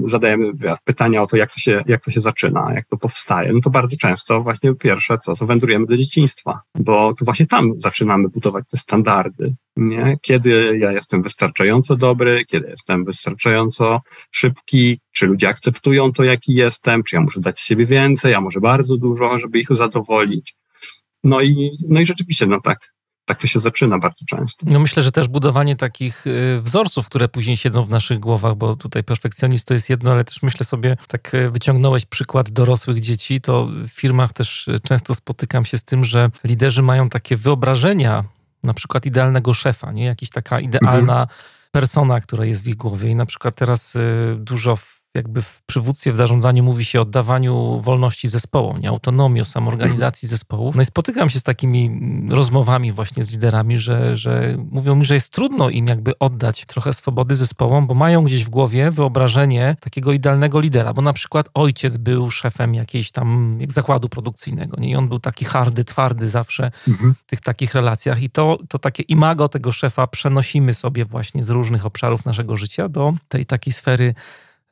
[0.07, 0.52] zadajemy
[0.85, 3.70] pytania o to, jak to, się, jak to się zaczyna, jak to powstaje, no to
[3.70, 8.64] bardzo często właśnie pierwsze co, to wędrujemy do dzieciństwa, bo to właśnie tam zaczynamy budować
[8.70, 10.16] te standardy, nie?
[10.22, 14.00] Kiedy ja jestem wystarczająco dobry, kiedy jestem wystarczająco
[14.31, 18.40] szybki, czy ludzie akceptują to, jaki jestem, czy ja muszę dać z siebie więcej, a
[18.40, 20.57] może bardzo dużo, żeby ich zadowolić.
[21.24, 22.91] No i, no i rzeczywiście, no tak,
[23.24, 24.66] tak to się zaczyna bardzo często.
[24.68, 28.76] No myślę, że też budowanie takich y, wzorców, które później siedzą w naszych głowach, bo
[28.76, 33.40] tutaj perfekcjonizm to jest jedno, ale też myślę sobie, tak y, wyciągnąłeś przykład dorosłych dzieci,
[33.40, 38.24] to w firmach też y, często spotykam się z tym, że liderzy mają takie wyobrażenia,
[38.62, 40.04] na przykład idealnego szefa, nie?
[40.04, 41.28] Jakaś taka idealna mhm.
[41.72, 43.98] persona, która jest w ich głowie i na przykład teraz
[44.37, 44.76] dużo
[45.14, 48.88] jakby w przywództwie, w zarządzaniu mówi się o oddawaniu wolności zespołom, nie?
[48.88, 50.72] autonomii, o samoorganizacji zespołu.
[50.75, 55.14] No i spotykam się z takimi rozmowami właśnie z liderami, że, że mówią mi, że
[55.14, 60.12] jest trudno im jakby oddać trochę swobody zespołom, bo mają gdzieś w głowie wyobrażenie takiego
[60.12, 64.90] idealnego lidera, bo na przykład ojciec był szefem jakiejś tam jak zakładu produkcyjnego, nie?
[64.90, 67.14] I on był taki hardy, twardy zawsze mhm.
[67.14, 71.51] w tych takich relacjach i to, to takie imago tego szefa przenosimy sobie właśnie z
[71.51, 74.14] różnych obszarów naszego życia do tej takiej sfery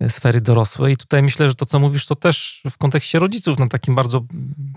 [0.08, 0.94] sfery dorosłej.
[0.94, 4.24] I tutaj myślę, że to, co mówisz, to też w kontekście rodziców na takim bardzo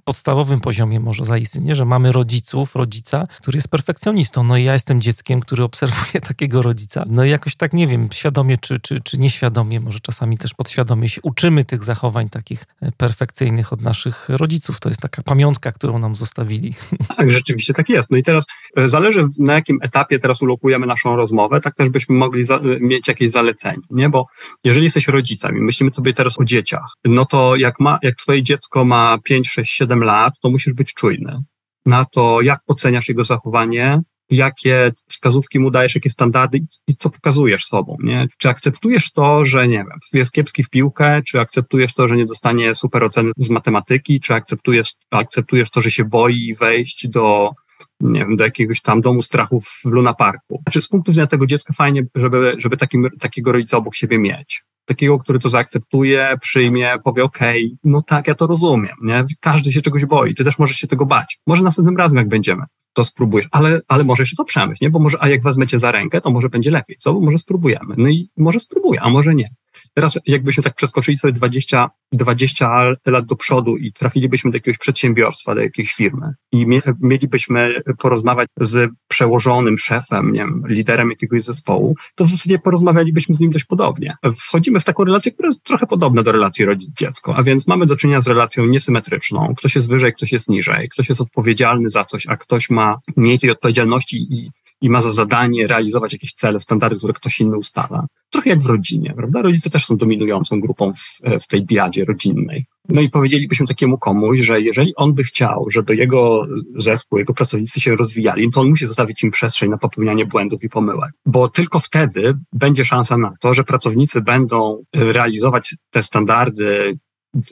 [0.03, 4.43] podstawowym poziomie może zaistnieć, że mamy rodziców, rodzica, który jest perfekcjonistą.
[4.43, 7.05] No i ja jestem dzieckiem, który obserwuje takiego rodzica.
[7.07, 11.09] No i jakoś tak, nie wiem, świadomie czy, czy, czy nieświadomie, może czasami też podświadomie
[11.09, 14.79] się uczymy tych zachowań takich e, perfekcyjnych od naszych rodziców.
[14.79, 16.73] To jest taka pamiątka, którą nam zostawili.
[17.17, 18.11] Tak, rzeczywiście tak jest.
[18.11, 18.45] No i teraz
[18.77, 23.07] e, zależy na jakim etapie teraz ulokujemy naszą rozmowę, tak też byśmy mogli za, mieć
[23.07, 24.09] jakieś zalecenie, nie?
[24.09, 24.25] Bo
[24.63, 28.85] jeżeli jesteś rodzicami, myślimy sobie teraz o dzieciach, no to jak, ma, jak twoje dziecko
[28.85, 31.43] ma 5, 6, 7 lat, to musisz być czujny
[31.85, 37.65] na to, jak oceniasz jego zachowanie, jakie wskazówki mu dajesz, jakie standardy i co pokazujesz
[37.65, 38.27] sobą, nie?
[38.37, 42.25] Czy akceptujesz to, że, nie wiem, jest kiepski w piłkę, czy akceptujesz to, że nie
[42.25, 47.51] dostanie super oceny z matematyki, czy akceptujesz, akceptujesz to, że się boi wejść do
[47.99, 50.61] nie wiem, do jakiegoś tam domu strachu w Luna Parku.
[50.63, 54.63] Znaczy z punktu widzenia tego dziecka fajnie, żeby, żeby takim, takiego rodzica obok siebie mieć
[54.85, 59.25] takiego, który to zaakceptuje, przyjmie, powie, okay, no tak, ja to rozumiem, nie?
[59.39, 61.39] Każdy się czegoś boi, ty też możesz się tego bać.
[61.47, 64.89] Może następnym razem, jak będziemy, to spróbujesz, ale, ale może jeszcze to przemyśl, nie?
[64.89, 67.13] Bo może, a jak wezmecie za rękę, to może będzie lepiej, co?
[67.13, 67.95] Bo może spróbujemy.
[67.97, 69.49] No i może spróbuję, a może nie.
[69.93, 72.69] Teraz jakbyśmy tak przeskoczyli sobie 20, 20
[73.05, 76.65] lat do przodu i trafilibyśmy do jakiegoś przedsiębiorstwa, do jakiejś firmy i
[77.01, 83.39] mielibyśmy porozmawiać z przełożonym szefem, nie wiem, liderem jakiegoś zespołu, to w zasadzie porozmawialibyśmy z
[83.39, 84.15] nim dość podobnie.
[84.39, 87.95] Wchodzimy w taką relację, która jest trochę podobna do relacji rodzic-dziecko, a więc mamy do
[87.95, 89.53] czynienia z relacją niesymetryczną.
[89.57, 93.39] Ktoś jest wyżej, ktoś jest niżej, ktoś jest odpowiedzialny za coś, a ktoś ma mniej
[93.39, 94.51] tej odpowiedzialności i
[94.83, 98.05] i ma za zadanie realizować jakieś cele, standardy, które ktoś inny ustala.
[98.29, 99.41] Trochę jak w rodzinie, prawda?
[99.41, 102.65] Rodzice też są dominującą grupą w, w tej diadzie rodzinnej.
[102.89, 107.79] No i powiedzielibyśmy takiemu komuś, że jeżeli on by chciał, żeby jego zespół, jego pracownicy
[107.79, 111.11] się rozwijali, to on musi zostawić im przestrzeń na popełnianie błędów i pomyłek.
[111.25, 116.97] Bo tylko wtedy będzie szansa na to, że pracownicy będą realizować te standardy,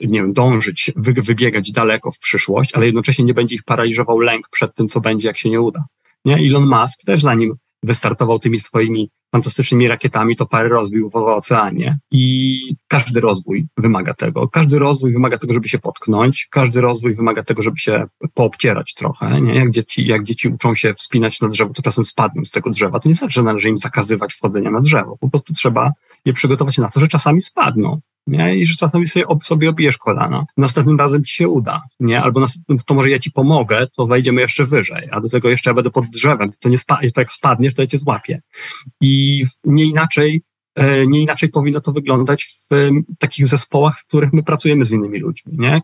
[0.00, 4.74] nie wiem, dążyć, wybiegać daleko w przyszłość, ale jednocześnie nie będzie ich paraliżował lęk przed
[4.74, 5.84] tym, co będzie, jak się nie uda.
[6.24, 6.36] Nie?
[6.36, 11.98] Elon Musk też zanim wystartował tymi swoimi fantastycznymi rakietami, to parę rozbił w oceanie.
[12.10, 12.58] I
[12.88, 14.48] każdy rozwój wymaga tego.
[14.48, 16.48] Każdy rozwój wymaga tego, żeby się potknąć.
[16.50, 18.04] Każdy rozwój wymaga tego, żeby się
[18.34, 19.40] poobcierać trochę.
[19.40, 19.54] Nie?
[19.54, 23.00] Jak, dzieci, jak dzieci uczą się wspinać na drzewo, to czasem spadną z tego drzewa.
[23.00, 25.16] To nie znaczy, że należy im zakazywać wchodzenia na drzewo.
[25.20, 25.92] Po prostu trzeba
[26.24, 28.00] je przygotować na to, że czasami spadną.
[28.26, 28.56] Nie?
[28.56, 30.44] I że czasami sobie, sobie obijesz kolana.
[30.56, 32.22] Następnym razem ci się uda, nie?
[32.22, 32.46] Albo
[32.86, 35.90] to może ja ci pomogę, to wejdziemy jeszcze wyżej, a do tego jeszcze ja będę
[35.90, 36.50] pod drzewem.
[36.60, 38.42] To nie spa, to jak spadniesz, to ja cię złapię.
[39.00, 40.42] I nie inaczej,
[40.74, 42.68] e, nie inaczej powinno to wyglądać w
[43.18, 45.80] takich zespołach, w których my pracujemy z innymi ludźmi, nie?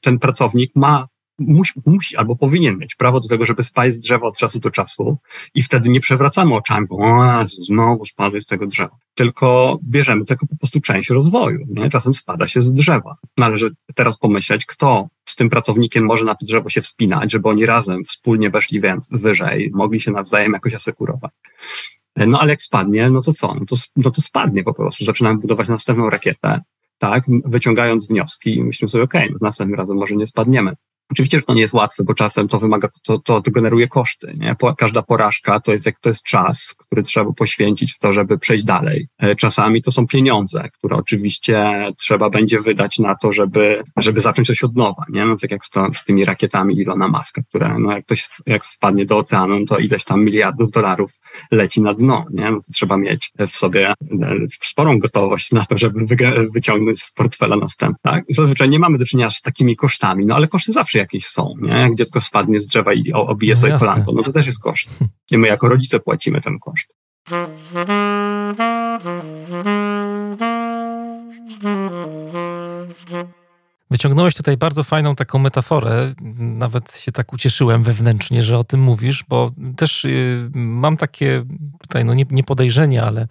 [0.00, 1.06] Ten pracownik ma
[1.38, 4.70] musi, musi albo powinien mieć prawo do tego, żeby spać z drzewa od czasu do
[4.70, 5.18] czasu
[5.54, 8.96] i wtedy nie przewracamy oczami, bo o znowu spadłeś z tego drzewa.
[9.14, 11.58] Tylko bierzemy tego po prostu część rozwoju.
[11.68, 11.88] Nie?
[11.88, 13.16] Czasem spada się z drzewa.
[13.36, 17.66] Należy teraz pomyśleć, kto z tym pracownikiem może na to drzewo się wspinać, żeby oni
[17.66, 21.32] razem wspólnie weszli wyżej, mogli się nawzajem jakoś asekurować.
[22.16, 23.54] No ale jak spadnie, no to co?
[23.54, 25.04] No to, no to spadnie po prostu.
[25.04, 26.60] Zaczynamy budować następną rakietę,
[26.98, 30.72] tak, wyciągając wnioski i myślimy sobie, okej, okay, no następnym razem może nie spadniemy.
[31.10, 34.34] Oczywiście, że to nie jest łatwe, bo czasem to wymaga, to, to, to generuje koszty.
[34.38, 34.56] Nie?
[34.78, 38.64] Każda porażka to jest, jak to jest czas, który trzeba poświęcić w to, żeby przejść
[38.64, 39.08] dalej.
[39.18, 44.46] E, czasami to są pieniądze, które oczywiście trzeba będzie wydać na to, żeby, żeby zacząć
[44.48, 45.04] coś od nowa.
[45.08, 45.26] Nie?
[45.26, 48.64] No tak jak z, to, z tymi rakietami Ilona Maska, które no jak ktoś jak
[48.64, 51.12] wpadnie do oceanu, no to ileś tam miliardów dolarów
[51.50, 52.24] leci na dno.
[52.30, 52.50] Nie?
[52.50, 53.94] No to trzeba mieć w sobie e,
[54.62, 56.00] sporą gotowość na to, żeby
[56.54, 57.98] wyciągnąć z portfela następny.
[58.02, 58.24] Tak?
[58.28, 61.54] Zazwyczaj nie mamy do czynienia z takimi kosztami, no ale koszty zawsze zawsze jakieś są,
[61.62, 61.72] nie?
[61.72, 63.88] Jak dziecko spadnie z drzewa i obije no sobie jasne.
[63.88, 64.88] kolanko, no to też jest koszt.
[65.32, 66.86] I my jako rodzice płacimy ten koszt.
[73.90, 76.14] Wyciągnąłeś tutaj bardzo fajną taką metaforę.
[76.38, 81.44] Nawet się tak ucieszyłem wewnętrznie, że o tym mówisz, bo też y, mam takie
[81.80, 83.28] tutaj, no nie, nie podejrzenie, ale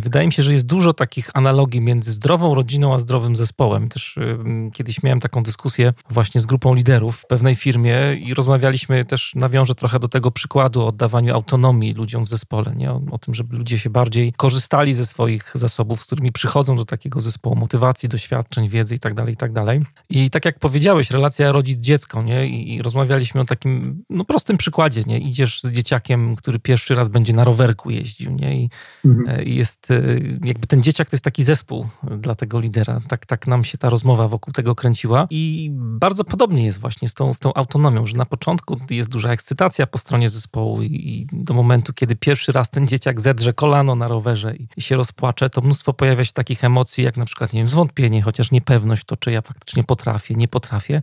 [0.00, 3.88] wydaje mi się, że jest dużo takich analogii między zdrową rodziną a zdrowym zespołem.
[3.88, 9.04] Też e, kiedyś miałem taką dyskusję właśnie z grupą liderów w pewnej firmie i rozmawialiśmy
[9.04, 12.90] też, nawiążę trochę do tego przykładu o oddawaniu autonomii ludziom w zespole, nie?
[12.90, 16.84] O, o tym, żeby ludzie się bardziej korzystali ze swoich zasobów, z którymi przychodzą do
[16.84, 19.64] takiego zespołu, motywacji, doświadczeń, wiedzy itd., tak itd.
[19.66, 22.46] Tak I tak jak powiedziałeś, relacja rodzic-dziecko, nie?
[22.46, 25.18] I, I, rozmawialiśmy o takim, no prostym przykładzie, nie?
[25.18, 28.62] Idziesz z dzieciakiem, który pierwszy raz będzie na rowerku jeździł, nie?
[28.62, 28.70] I,
[29.04, 29.40] mhm.
[29.40, 30.02] E, jest e,
[30.44, 31.88] jakby ten dzieciak to jest taki zespół
[32.18, 33.00] dla tego lidera.
[33.08, 35.26] Tak, tak nam się ta rozmowa wokół tego kręciła.
[35.30, 39.30] I bardzo podobnie jest właśnie z tą, z tą autonomią, że na początku jest duża
[39.32, 44.08] ekscytacja po stronie zespołu i do momentu, kiedy pierwszy raz ten dzieciak zedrze kolano na
[44.08, 47.68] rowerze i się rozpłacze, to mnóstwo pojawia się takich emocji, jak na przykład, nie wiem,
[47.68, 51.02] zwątpienie, chociaż niepewność to, czy ja faktycznie potrafię, nie potrafię.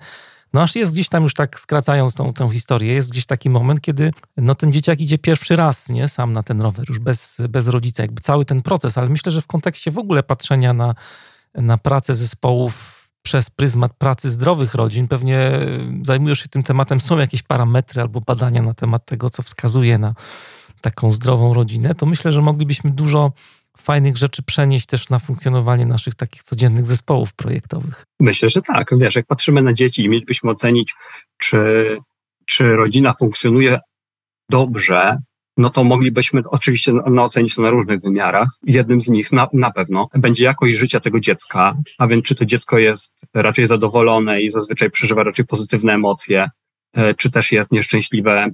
[0.54, 3.82] No aż jest gdzieś tam już tak skracając tą, tą historię, jest gdzieś taki moment,
[3.82, 7.68] kiedy no ten dzieciak idzie pierwszy raz, nie, sam na ten rower, już bez, bez
[7.68, 10.96] rodzica, jakby cały ten proces, ale myślę, że w kontekście w ogóle patrzenia na,
[11.56, 15.52] na pracę zespołów przez pryzmat pracy zdrowych rodzin, pewnie
[16.02, 20.14] zajmujesz się tym tematem, są jakieś parametry albo badania na temat tego, co wskazuje na
[20.82, 23.32] taką zdrową rodzinę, to myślę, że moglibyśmy dużo
[23.82, 28.04] fajnych rzeczy przenieść też na funkcjonowanie naszych takich codziennych zespołów projektowych.
[28.20, 28.90] Myślę, że tak.
[28.98, 30.96] Wiesz, jak patrzymy na dzieci i mielibyśmy ocenić,
[31.38, 31.98] czy,
[32.46, 33.80] czy rodzina funkcjonuje
[34.50, 35.18] dobrze,
[35.60, 38.48] no to moglibyśmy oczywiście no, ocenić to na różnych wymiarach.
[38.64, 42.46] Jednym z nich na, na pewno będzie jakość życia tego dziecka, a więc czy to
[42.46, 46.50] dziecko jest raczej zadowolone i zazwyczaj przeżywa raczej pozytywne emocje,
[46.94, 48.50] e, czy też jest nieszczęśliwe,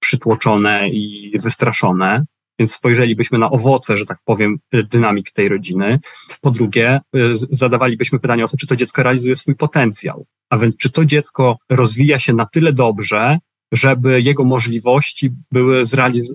[0.00, 2.24] przytłoczone i wystraszone.
[2.60, 5.98] Więc spojrzelibyśmy na owoce, że tak powiem, dynamiki tej rodziny.
[6.40, 10.26] Po drugie, y, zadawalibyśmy pytanie o to, czy to dziecko realizuje swój potencjał.
[10.50, 13.38] A więc, czy to dziecko rozwija się na tyle dobrze,
[13.72, 15.82] żeby jego możliwości były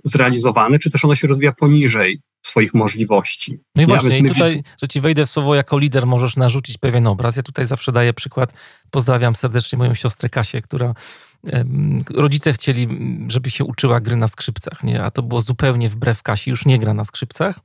[0.04, 3.60] zrealizowane, czy też ono się rozwija poniżej swoich możliwości.
[3.76, 7.08] No i właśnie, i tutaj, że ci wejdę w słowo, jako lider możesz narzucić pewien
[7.08, 7.36] obraz.
[7.36, 8.54] Ja tutaj zawsze daję przykład,
[8.92, 10.94] pozdrawiam serdecznie moją siostrę Kasię, która
[12.14, 12.88] rodzice chcieli,
[13.28, 15.04] żeby się uczyła gry na skrzypcach, nie?
[15.04, 17.60] a to było zupełnie wbrew Kasi, już nie gra na skrzypcach,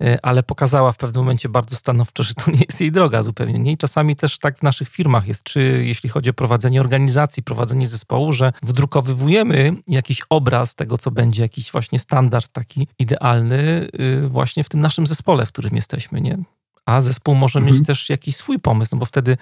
[0.00, 3.58] e, ale pokazała w pewnym momencie bardzo stanowczo, że to nie jest jej droga zupełnie.
[3.58, 3.72] Nie?
[3.72, 7.88] I czasami też tak w naszych firmach jest, czy jeśli chodzi o prowadzenie organizacji, prowadzenie
[7.88, 14.64] zespołu, że wdrukowywujemy jakiś obraz tego, co będzie, jakiś właśnie standard taki idealny y, właśnie
[14.64, 16.38] w tym naszym zespole, w którym jesteśmy, nie?
[16.86, 17.76] A zespół może mhm.
[17.76, 19.36] mieć też jakiś swój pomysł, no bo wtedy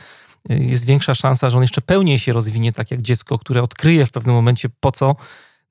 [0.49, 4.11] jest większa szansa, że on jeszcze pełniej się rozwinie, tak jak dziecko, które odkryje w
[4.11, 5.17] pewnym momencie, po co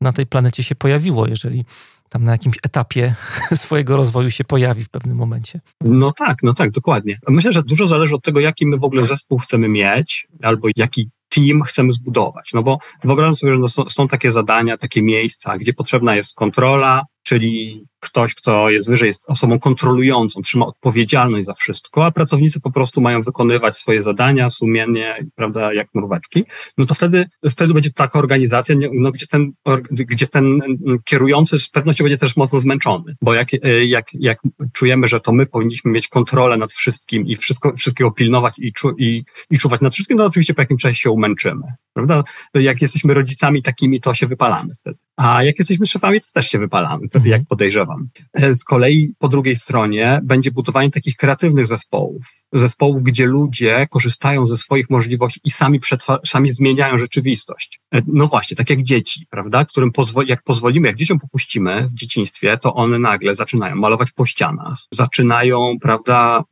[0.02, 1.66] na tej planecie się pojawiło, jeżeli
[2.10, 3.16] tam na jakimś etapie
[3.56, 5.62] swojego rozwoju się pojawi w pewnym momencie.
[5.82, 7.18] No tak, no tak, dokładnie.
[7.28, 11.10] Myślę, że dużo zależy od tego, jaki my w ogóle zespół chcemy mieć, albo jaki
[11.30, 12.52] team chcemy zbudować.
[12.54, 16.36] No bo wyobrażam sobie, że no są, są takie zadania, takie miejsca, gdzie potrzebna jest
[16.36, 22.62] kontrola, czyli ktoś, kto jest wyżej, jest osobą kontrolującą, trzyma odpowiedzialność za wszystko, a pracownicy
[22.62, 26.44] po prostu mają wykonywać swoje zadania sumiennie, prawda, jak mróweczki,
[26.78, 29.52] no to wtedy, wtedy będzie taka organizacja, no, gdzie, ten,
[29.92, 30.60] gdzie ten
[31.06, 33.48] kierujący z pewnością będzie też mocno zmęczony, bo jak,
[33.86, 34.40] jak, jak
[34.74, 38.96] czujemy, że to my powinniśmy mieć kontrolę nad wszystkim i wszystko, wszystkiego pilnować i, czu,
[38.98, 42.24] i, i czuwać nad wszystkim, to oczywiście po jakimś czasie się umęczymy, prawda?
[42.54, 44.98] Jak jesteśmy rodzicami takimi, to się wypalamy wtedy.
[45.18, 48.10] A jak jesteśmy szefami, to też się wypalamy, jak podejrzewam.
[48.34, 52.26] E, z kolei po drugiej stronie będzie budowanie takich kreatywnych zespołów.
[52.54, 55.80] Zespołów, gdzie ludzie korzystają ze swoich możliwości i sami,
[56.26, 57.80] sami zmieniają rzeczywistość.
[57.94, 59.66] E, no właśnie, tak jak dzieci, prawda?
[59.66, 64.26] Którym pozwo jak pozwolimy, jak dzieciom popuścimy w dzieciństwie, to one nagle zaczynają malować po
[64.26, 66.44] ścianach, zaczynają, prawda,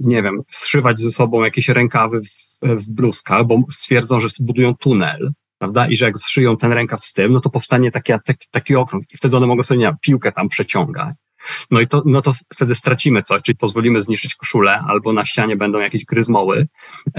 [0.00, 5.32] nie wiem, zszywać ze sobą jakieś rękawy w, w bluzkach, bo stwierdzą, że zbudują tunel
[5.62, 5.88] prawda?
[5.88, 9.04] I że jak zszyją ten rękaw z tym, no to powstanie taki, taki, taki okrąg
[9.14, 11.14] i wtedy one mogą sobie, nie wiem, piłkę tam przeciągać.
[11.70, 15.56] No i to, no to wtedy stracimy coś, czyli pozwolimy zniszczyć koszulę, albo na ścianie
[15.56, 16.68] będą jakieś gryzmoły,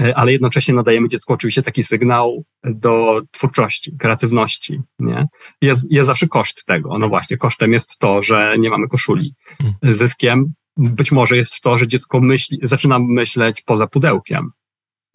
[0.00, 5.26] e, ale jednocześnie nadajemy dziecku oczywiście taki sygnał do twórczości, kreatywności, nie?
[5.62, 6.98] Jest, jest zawsze koszt tego.
[6.98, 9.34] No właśnie, kosztem jest to, że nie mamy koszuli.
[9.82, 14.50] Zyskiem być może jest to, że dziecko myśli, zaczyna myśleć poza pudełkiem.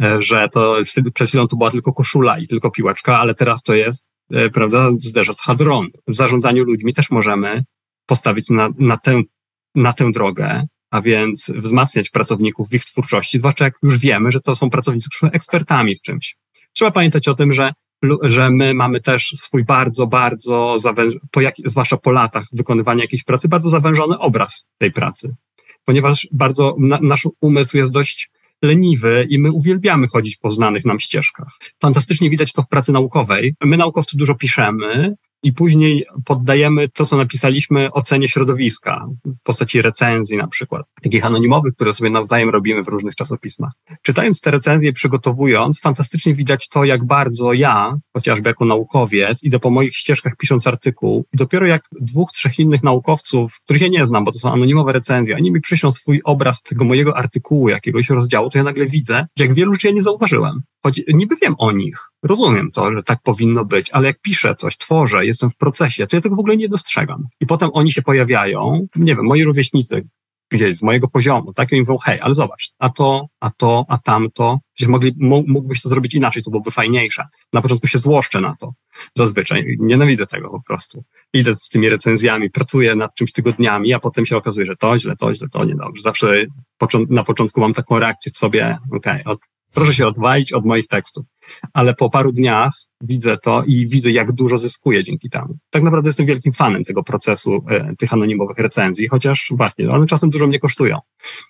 [0.04, 0.78] E, że to
[1.14, 4.92] przed chwilą to była tylko koszula i tylko piłeczka, ale teraz to jest, e, prawda,
[4.98, 5.88] zderzacz hadron.
[6.08, 7.64] W zarządzaniu ludźmi też możemy
[8.06, 9.22] postawić na, na, tę,
[9.76, 14.42] na tę drogę, a więc wzmacniać pracowników w ich twórczości, zwłaszcza jak już wiemy, że
[14.42, 16.38] to są pracownicy, którzy są ekspertami w czymś.
[16.74, 17.74] Trzeba pamiętać o tym, że,
[18.22, 20.78] że my mamy też swój bardzo, bardzo,
[21.32, 25.36] po jak, zwłaszcza po latach wykonywania jakiejś pracy, bardzo zawężony obraz tej pracy.
[25.86, 28.30] Ponieważ bardzo na, nasz umysł jest dość
[28.62, 31.58] leniwy i my uwielbiamy chodzić po znanych nam ścieżkach.
[31.82, 33.56] Fantastycznie widać to w pracy naukowej.
[33.64, 40.38] My naukowcy dużo piszemy, i później poddajemy to, co napisaliśmy, ocenie środowiska w postaci recenzji
[40.38, 43.72] na przykład, takich anonimowych, które sobie nawzajem robimy w różnych czasopismach.
[44.02, 49.70] Czytając te recenzje, przygotowując, fantastycznie widać to, jak bardzo ja, chociażby jako naukowiec, idę po
[49.70, 54.26] moich ścieżkach pisząc artykuł i dopiero jak dwóch, trzech innych naukowców, których ja nie znam,
[54.26, 58.50] bo to są anonimowe recenzje, oni mi przyślą swój obraz tego mojego artykułu, jakiegoś rozdziału,
[58.50, 60.62] to ja nagle widzę, jak wielu rzeczy ja nie zauważyłem.
[60.84, 64.78] Choć niby wiem o nich, rozumiem to, że tak powinno być, ale jak piszę coś,
[64.78, 67.28] tworzę, jestem w procesie, to ja tego w ogóle nie dostrzegam.
[67.40, 70.08] I potem oni się pojawiają, nie wiem, moi rówieśnicy
[70.52, 71.72] gdzieś z mojego poziomu, tak?
[71.72, 75.16] I mówią, hej, ale zobacz, a to, a to, a tamto, przecież mogli,
[75.48, 77.26] mógłbyś to zrobić inaczej, to byłoby fajniejsze.
[77.54, 78.74] Na początku się złoszczę na to.
[79.16, 81.04] Zazwyczaj nienawidzę tego po prostu.
[81.34, 85.16] Idę z tymi recenzjami, pracuję nad czymś tygodniami, a potem się okazuje, że to źle,
[85.16, 86.04] to źle, to niedobrze.
[86.04, 86.46] Zawsze
[87.10, 89.36] na początku mam taką reakcję w sobie, okej, okay,
[89.74, 91.26] proszę się odwalić od moich tekstów.
[91.74, 95.58] Ale po paru dniach widzę to i widzę, jak dużo zyskuję dzięki temu.
[95.70, 100.30] Tak naprawdę jestem wielkim fanem tego procesu, e, tych anonimowych recenzji, chociaż właśnie, one czasem
[100.30, 101.00] dużo mnie kosztują,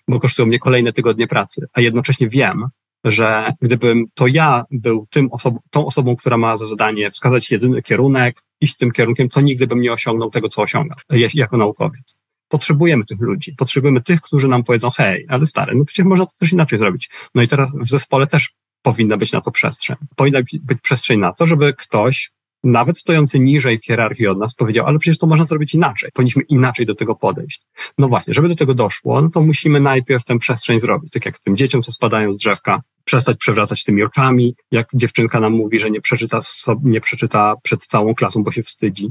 [0.08, 2.68] bo kosztują mnie kolejne tygodnie pracy, a jednocześnie wiem,
[3.04, 7.82] że gdybym to ja był tym osobą, tą osobą, która ma za zadanie wskazać jedyny
[7.82, 10.98] kierunek, iść tym kierunkiem, to nigdy bym nie osiągnął tego, co osiągam
[11.34, 12.19] jako naukowiec
[12.50, 13.54] potrzebujemy tych ludzi.
[13.56, 17.10] Potrzebujemy tych, którzy nam powiedzą, hej, ale stary, no przecież można to też inaczej zrobić.
[17.34, 19.96] No i teraz w zespole też powinna być na to przestrzeń.
[20.16, 22.30] Powinna być przestrzeń na to, żeby ktoś,
[22.64, 26.10] nawet stojący niżej w hierarchii od nas, powiedział, ale przecież to można zrobić inaczej.
[26.14, 27.62] Powinniśmy inaczej do tego podejść.
[27.98, 31.12] No właśnie, żeby do tego doszło, no to musimy najpierw tę przestrzeń zrobić.
[31.12, 35.52] Tak jak tym dzieciom, co spadają z drzewka, przestać przewracać tymi oczami, jak dziewczynka nam
[35.52, 36.40] mówi, że nie przeczyta,
[36.82, 39.10] nie przeczyta przed całą klasą, bo się wstydzi.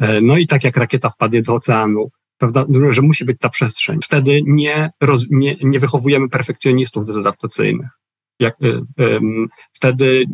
[0.00, 3.98] E, no i tak jak rakieta wpadnie do oceanu, prawda, że musi być ta przestrzeń.
[4.04, 7.88] Wtedy nie, roz, nie, nie wychowujemy perfekcjonistów dezadaptacyjnych.
[8.40, 8.66] Jak, y,
[9.00, 9.20] y,
[9.72, 10.24] wtedy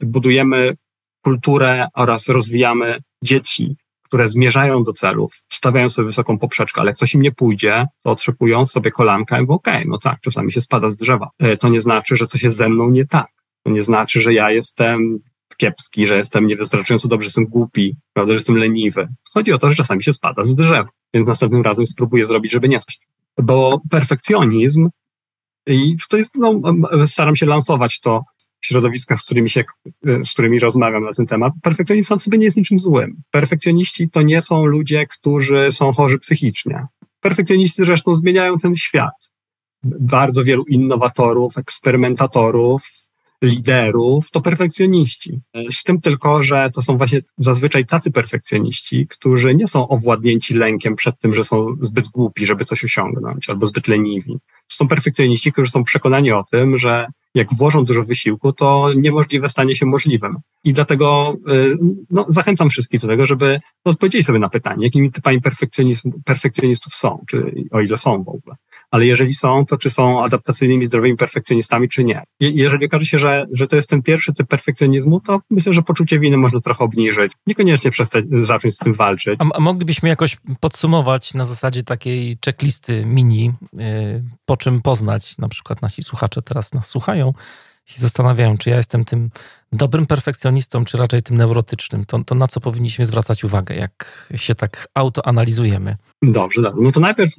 [0.00, 0.76] budujemy
[1.22, 7.14] kulturę oraz rozwijamy dzieci, które zmierzają do celów, stawiają sobie wysoką poprzeczkę, ale jak coś
[7.14, 10.60] im nie pójdzie, to otrzepują sobie kolanka i mówią, okej, okay, no tak, czasami się
[10.60, 11.30] spada z drzewa.
[11.42, 13.28] Y, to nie znaczy, że coś jest ze mną nie tak.
[13.64, 15.18] To nie znaczy, że ja jestem
[15.56, 19.08] kiepski, że jestem niewystarczająco dobry, że jestem głupi, prawda, że jestem leniwy.
[19.32, 22.68] Chodzi o to, że czasami się spada z drzew, więc następnym razem spróbuję zrobić, żeby
[22.68, 23.00] nie spaść.
[23.42, 24.88] Bo perfekcjonizm
[25.66, 26.60] i tutaj no,
[27.06, 28.22] staram się lansować to
[28.72, 29.64] w z którymi, się,
[30.24, 31.52] z którymi rozmawiam na ten temat.
[31.62, 33.22] Perfekcjonizm sam sobie nie jest niczym złym.
[33.30, 36.86] Perfekcjoniści to nie są ludzie, którzy są chorzy psychicznie.
[37.20, 39.30] Perfekcjoniści zresztą zmieniają ten świat.
[39.84, 43.03] Bardzo wielu innowatorów, eksperymentatorów,
[43.44, 45.40] liderów to perfekcjoniści.
[45.70, 50.96] Z tym tylko, że to są właśnie zazwyczaj tacy perfekcjoniści, którzy nie są owładnięci lękiem
[50.96, 54.38] przed tym, że są zbyt głupi, żeby coś osiągnąć, albo zbyt leniwi.
[54.68, 59.76] są perfekcjoniści, którzy są przekonani o tym, że jak włożą dużo wysiłku, to niemożliwe stanie
[59.76, 60.36] się możliwym.
[60.64, 61.76] I dlatego y,
[62.10, 65.40] no, zachęcam wszystkich do tego, żeby odpowiedzieć sobie na pytanie, jakimi typami
[66.24, 68.56] perfekcjonistów są, czy o ile są w ogóle
[68.94, 72.22] ale jeżeli są, to czy są adaptacyjnymi, zdrowymi perfekcjonistami, czy nie.
[72.40, 76.18] jeżeli okaże się, że, że to jest ten pierwszy typ perfekcjonizmu, to myślę, że poczucie
[76.18, 77.32] winy można trochę obniżyć.
[77.46, 79.40] Niekoniecznie przestać, zacząć z tym walczyć.
[79.40, 85.48] A, a moglibyśmy jakoś podsumować na zasadzie takiej checklisty mini, yy, po czym poznać, na
[85.48, 87.34] przykład nasi słuchacze teraz nas słuchają,
[87.86, 89.30] się zastanawiają, czy ja jestem tym
[89.74, 92.04] dobrym perfekcjonistą, czy raczej tym neurotycznym.
[92.04, 95.96] To, to na co powinniśmy zwracać uwagę, jak się tak autoanalizujemy?
[96.22, 96.82] Dobrze, dobrze.
[96.82, 97.30] No to najpierw,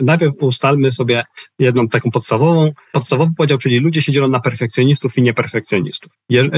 [0.00, 1.24] najpierw ustalmy sobie
[1.58, 6.12] jedną taką podstawową, podstawowy podział, czyli ludzie się dzielą na perfekcjonistów i nieperfekcjonistów.
[6.28, 6.48] Je, e,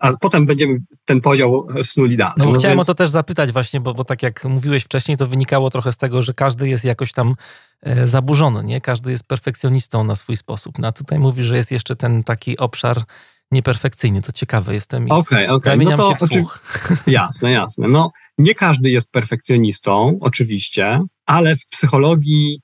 [0.00, 2.34] a potem będziemy ten podział snuli dalej.
[2.36, 2.88] No, no chciałem więc...
[2.88, 5.96] o to też zapytać właśnie, bo, bo tak jak mówiłeś wcześniej, to wynikało trochę z
[5.96, 7.34] tego, że każdy jest jakoś tam
[7.82, 8.80] e, zaburzony, nie?
[8.80, 10.78] Każdy jest perfekcjonistą na swój sposób.
[10.78, 13.02] No a tutaj mówisz, że jest jeszcze ten taki obszar
[13.50, 14.22] nieperfekcyjny.
[14.22, 15.10] To ciekawe jestem.
[15.10, 15.48] Okej.
[15.48, 15.76] Okay, okay.
[15.76, 16.60] no to się w słuch.
[17.06, 17.88] Jasne, jasne.
[17.88, 22.60] No, nie każdy jest perfekcjonistą, oczywiście, ale w psychologii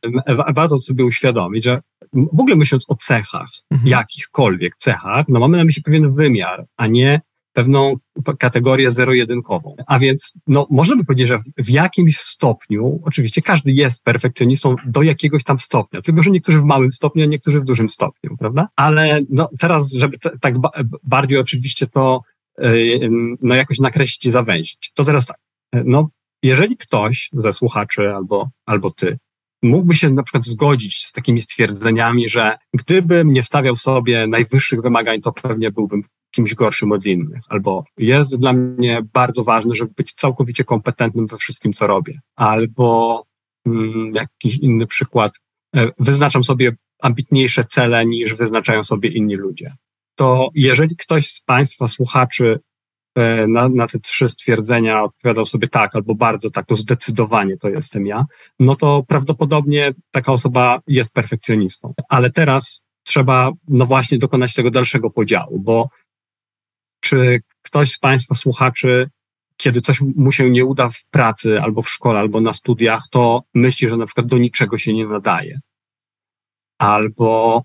[0.55, 1.80] warto sobie uświadomić, że
[2.12, 3.91] w ogóle myśląc o cechach, mhm.
[3.91, 7.20] jakichkolwiek cechach, no mamy na myśli pewien wymiar, a nie
[7.57, 7.96] pewną
[8.38, 9.76] kategorię zero-jedynkową.
[9.86, 15.02] A więc no, można by powiedzieć, że w, jakimś stopniu, oczywiście każdy jest perfekcjonistą do
[15.02, 18.68] jakiegoś tam stopnia, tylko że niektórzy w małym stopniu, a niektórzy w dużym stopniu, prawda?
[18.76, 20.70] Ale no, teraz, żeby tak ba-
[21.02, 22.20] bardziej oczywiście to
[22.59, 23.09] yy,
[23.42, 25.36] no, jakoś nakreślić i zawęzić, to teraz tak,
[25.84, 26.09] no,
[26.42, 29.18] jeżeli ktoś ze słuchaczy albo, albo ty
[29.62, 35.20] mógłby się na przykład zgodzić z takimi stwierdzeniami, że gdybym nie stawiał sobie najwyższych wymagań,
[35.20, 36.02] to pewnie byłbym
[36.37, 41.37] kimś gorszym od innych, albo jest dla mnie bardzo ważne, żeby być całkowicie kompetentnym we
[41.37, 43.22] wszystkim, co robię, albo
[43.66, 45.32] mm, jakiś inny przykład,
[45.76, 49.74] e, wyznaczam sobie ambitniejsze cele niż wyznaczają sobie inni ludzie.
[50.14, 52.61] To jeżeli ktoś z Państwa słuchaczy
[53.14, 57.68] e, na, na te trzy stwierdzenia odpowiadał sobie tak, albo bardzo tak, to zdecydowanie to
[57.68, 58.24] jestem ja,
[58.61, 61.95] no to prawdopodobnie taka osoba jest perfekcjonistą.
[62.09, 65.89] Ale teraz trzeba, no właśnie, dokonać tego dalszego podziału, bo
[67.07, 69.11] czy ktoś z Państwa słuchaczy,
[69.57, 73.42] kiedy coś mu się nie uda w pracy, albo w szkole, albo na studiach, to
[73.54, 75.61] myśli, że na przykład do niczego się nie nadaje.
[76.78, 77.62] Albo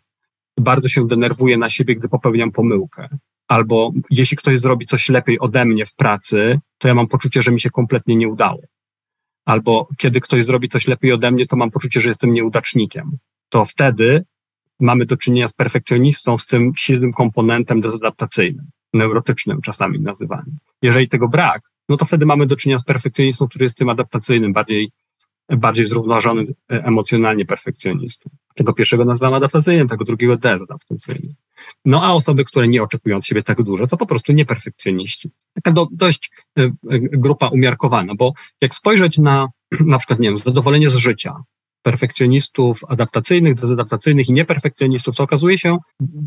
[0.58, 3.08] bardzo się denerwuje na siebie, gdy popełniam pomyłkę.
[3.48, 7.52] Albo jeśli ktoś zrobi coś lepiej ode mnie w pracy, to ja mam poczucie, że
[7.52, 8.62] mi się kompletnie nie udało.
[9.46, 13.18] Albo kiedy ktoś zrobi coś lepiej ode mnie, to mam poczucie, że jestem nieudacznikiem.
[13.50, 14.26] To wtedy
[14.80, 20.52] mamy do czynienia z perfekcjonistą, z tym silnym komponentem dezadaptacyjnym neurotycznym czasami nazywany.
[20.82, 24.54] Jeżeli tego brak, no to wtedy mamy do czynienia z perfekcjonistą, który jest tym adaptacyjnym,
[24.54, 24.92] bardziej,
[25.50, 28.30] bardziej zrównoważony e, emocjonalnie perfekcjonistą.
[28.56, 31.34] Tego pierwszego nazywam adaptacyjnym, tego drugiego dezadaptacyjnym.
[31.86, 35.30] No a osoby, które nie oczekują od siebie tak dużo, to po prostu nieperfekcjoniści.
[35.54, 39.48] Taka do, dość y, y, grupa umiarkowana, bo jak spojrzeć na
[39.80, 41.36] na przykład, nie wiem, zadowolenie z życia,
[41.82, 45.78] perfekcjonistów adaptacyjnych, dezadaptacyjnych i nieperfekcjonistów, co okazuje się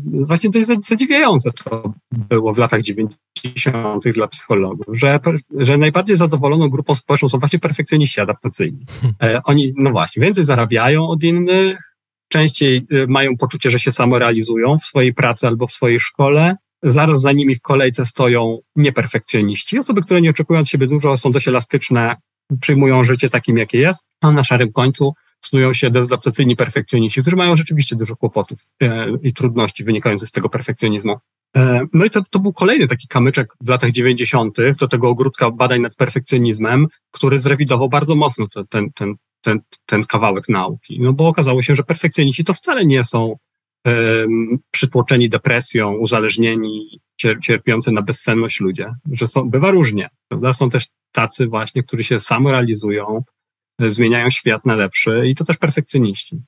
[0.05, 4.03] właśnie dość zadziwiające to było w latach 90.
[4.13, 5.19] dla psychologów, że,
[5.57, 8.85] że najbardziej zadowoloną grupą społeczną są właśnie perfekcjoniści adaptacyjni.
[9.23, 11.79] E, oni, no właśnie, więcej zarabiają od innych,
[12.27, 17.21] częściej e, mają poczucie, że się samorealizują w swojej pracy albo w swojej szkole, zaraz
[17.21, 21.47] za nimi w kolejce stoją nieperfekcjoniści, osoby, które nie oczekują od siebie dużo, są dość
[21.47, 22.15] elastyczne,
[22.61, 25.13] przyjmują życie takim, jakie jest, a na szarym końcu
[25.47, 30.49] snują się dezadaptacyjni perfekcjoniści, którzy mają rzeczywiście dużo kłopotów e, i trudności wynikających z tego
[30.49, 31.17] perfekcjonizmu.
[31.57, 34.57] E, no i to, to był kolejny taki kamyczek w latach 90.
[34.79, 40.49] do tego ogródka badań nad perfekcjonizmem, który zrewidował bardzo mocno ten, ten, ten, ten kawałek
[40.49, 40.99] nauki.
[41.01, 43.35] No bo okazało się, że perfekcjoniści to wcale nie są
[43.85, 50.53] um, przytłoczeni depresją, uzależnieni, cierpiący na bezsenność ludzie, że są, bywa różnie, prawda?
[50.53, 53.23] Są też tacy właśnie, którzy się samorealizują,
[53.79, 56.41] zmieniają świat na lepszy i to też perfekcjoniści.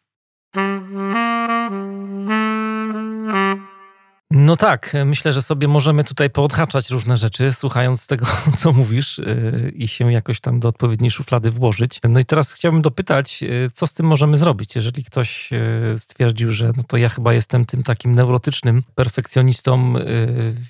[4.32, 8.26] No tak, myślę, że sobie możemy tutaj poodhaczać różne rzeczy, słuchając tego,
[8.60, 12.00] co mówisz yy, i się jakoś tam do odpowiedniej szuflady włożyć.
[12.10, 16.52] No i teraz chciałbym dopytać, yy, co z tym możemy zrobić, jeżeli ktoś yy, stwierdził,
[16.52, 19.94] że no to ja chyba jestem tym takim neurotycznym perfekcjonistą,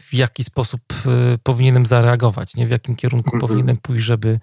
[0.10, 0.82] w jaki sposób
[1.44, 2.68] powinienem zareagować, nie?
[2.68, 3.40] w jakim kierunku mhm.
[3.40, 4.40] powinienem pójść, żeby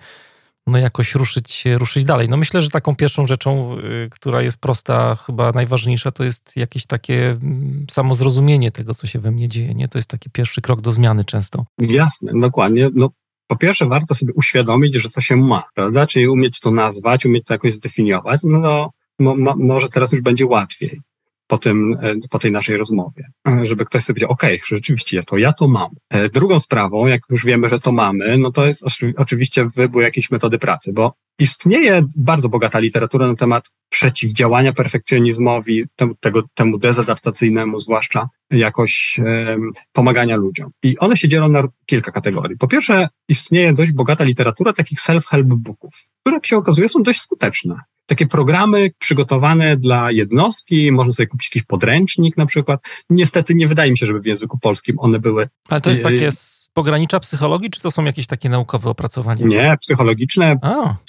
[0.66, 2.28] no jakoś ruszyć, ruszyć dalej.
[2.28, 6.86] No myślę, że taką pierwszą rzeczą, y, która jest prosta, chyba najważniejsza, to jest jakieś
[6.86, 9.74] takie mm, samozrozumienie tego, co się we mnie dzieje.
[9.74, 9.88] Nie?
[9.88, 11.66] To jest taki pierwszy krok do zmiany często.
[11.78, 12.90] Jasne, dokładnie.
[12.94, 13.10] No,
[13.46, 16.06] po pierwsze, warto sobie uświadomić, że co się ma, prawda?
[16.06, 18.40] Czyli umieć to nazwać, umieć to jakoś zdefiniować.
[18.44, 21.00] No, no może teraz już będzie łatwiej.
[21.46, 23.26] Po, tym, e, po tej naszej rozmowie,
[23.62, 25.90] żeby ktoś sobie powiedział, okej, okay, rzeczywiście to ja to mam.
[26.10, 28.84] E, drugą sprawą, jak już wiemy, że to mamy, no to jest
[29.16, 36.14] oczywiście wybór jakiejś metody pracy, bo istnieje bardzo bogata literatura na temat przeciwdziałania perfekcjonizmowi, temu,
[36.14, 39.56] tego, temu dezadaptacyjnemu, zwłaszcza jakoś e,
[39.92, 40.70] pomagania ludziom.
[40.82, 42.56] I one się dzielą na kilka kategorii.
[42.58, 47.20] Po pierwsze, istnieje dość bogata literatura takich self-help booków, które jak się okazuje są dość
[47.20, 47.76] skuteczne
[48.06, 52.80] takie programy przygotowane dla jednostki, można sobie kupić jakiś podręcznik na przykład.
[53.10, 55.48] Niestety nie wydaje mi się, żeby w języku polskim one były.
[55.68, 59.46] Ale to jest y, takie z pogranicza psychologii, czy to są jakieś takie naukowe opracowania?
[59.46, 60.56] Nie, psychologiczne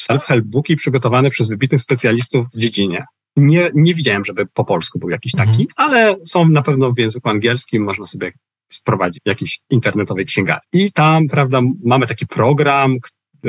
[0.09, 3.05] self-help booki przygotowane przez wybitnych specjalistów w dziedzinie.
[3.37, 5.67] Nie, nie widziałem, żeby po polsku był jakiś taki, mhm.
[5.75, 8.31] ale są na pewno w języku angielskim, można sobie
[8.71, 10.61] sprowadzić jakiejś internetowej księgarni.
[10.73, 12.97] I tam, prawda, mamy taki program,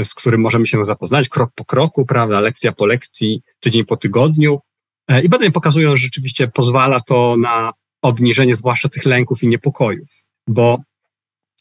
[0.05, 4.59] z którym możemy się zapoznać krok po kroku, prawda, lekcja po lekcji, tydzień po tygodniu.
[5.09, 7.72] E, I badania pokazują, że rzeczywiście pozwala to na
[8.03, 10.09] obniżenie zwłaszcza tych lęków i niepokojów,
[10.49, 10.78] bo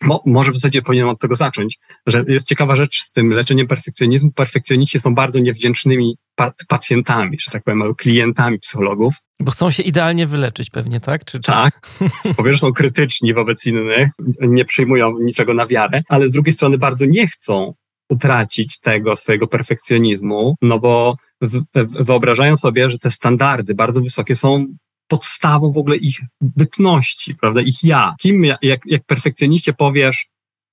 [0.02, 3.68] Mo, może w zasadzie powinienem od tego zacząć, że jest ciekawa rzecz z tym leczeniem
[3.68, 4.32] perfekcjonizmu.
[4.32, 9.14] Perfekcjoniści są bardzo niewdzięcznymi pa pacjentami, że tak powiem, klientami psychologów.
[9.40, 11.26] Bo chcą się idealnie wyleczyć pewnie, tak?
[11.26, 11.52] Czy, czy...
[11.52, 11.90] Tak.
[12.38, 14.10] Powie, że są krytyczni wobec innych,
[14.42, 17.74] nie przyjmują niczego na wiarę, ale z drugiej strony bardzo nie chcą
[18.10, 21.18] utracić tego swojego perfekcjonizmu, no bo
[21.76, 24.66] wyobrażają sobie, że te standardy bardzo wysokie są
[25.08, 28.16] podstawą w ogóle ich bytności, prawda, ich ja.
[28.20, 30.28] Kim, jak, jak perfekcjoniście powiesz,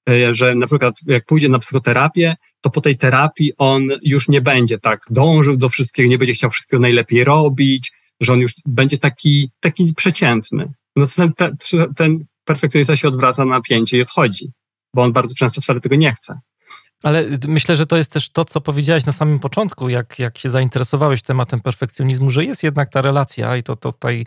[0.09, 4.41] e, że na przykład jak pójdzie na psychoterapię, to po tej terapii on już nie
[4.41, 8.99] będzie tak dążył do wszystkiego, nie będzie chciał wszystkiego najlepiej robić, że on już będzie
[8.99, 10.73] taki, taki przeciętny.
[10.97, 11.57] No to ten, ten,
[11.97, 14.53] ten perfekcjonista się odwraca na pięcie i odchodzi,
[14.95, 16.41] bo on bardzo często wcale tego nie chce.
[17.03, 20.51] Ale myślę, że to jest też to, co powiedziałeś na samym początku, jak, jak się
[20.51, 24.25] zainteresowałeś tematem perfekcjonizmu, że jest jednak ta relacja i to, to tutaj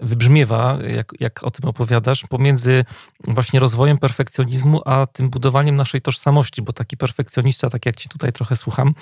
[0.00, 2.84] wybrzmiewa, jak, jak o tym opowiadasz, pomiędzy
[3.24, 8.32] właśnie rozwojem perfekcjonizmu, a tym budowaniem naszej tożsamości, bo taki perfekcjonista, tak jak ci tutaj
[8.32, 8.94] trochę słucham,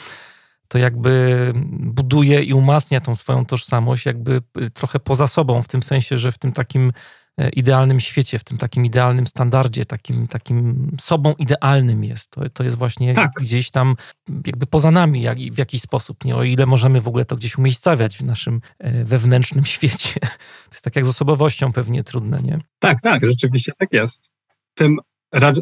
[0.69, 4.43] to jakby buduje i umacnia tą swoją tożsamość, jakby
[4.75, 6.93] trochę poza sobą, w tym sensie, że w tym takim
[7.53, 12.31] idealnym świecie, w tym takim idealnym standardzie, takim, takim sobą idealnym jest.
[12.31, 13.31] To, to jest właśnie tak.
[13.41, 13.97] gdzieś tam
[14.47, 16.37] jakby poza nami jak, w jakiś sposób, nie?
[16.37, 20.21] o ile możemy w ogóle to gdzieś umiejscawiać w naszym e, wewnętrznym świecie.
[20.21, 22.59] To jest tak jak z osobowością pewnie trudne, nie?
[22.79, 24.31] Tak, tak, rzeczywiście tak jest.
[24.75, 24.99] Tym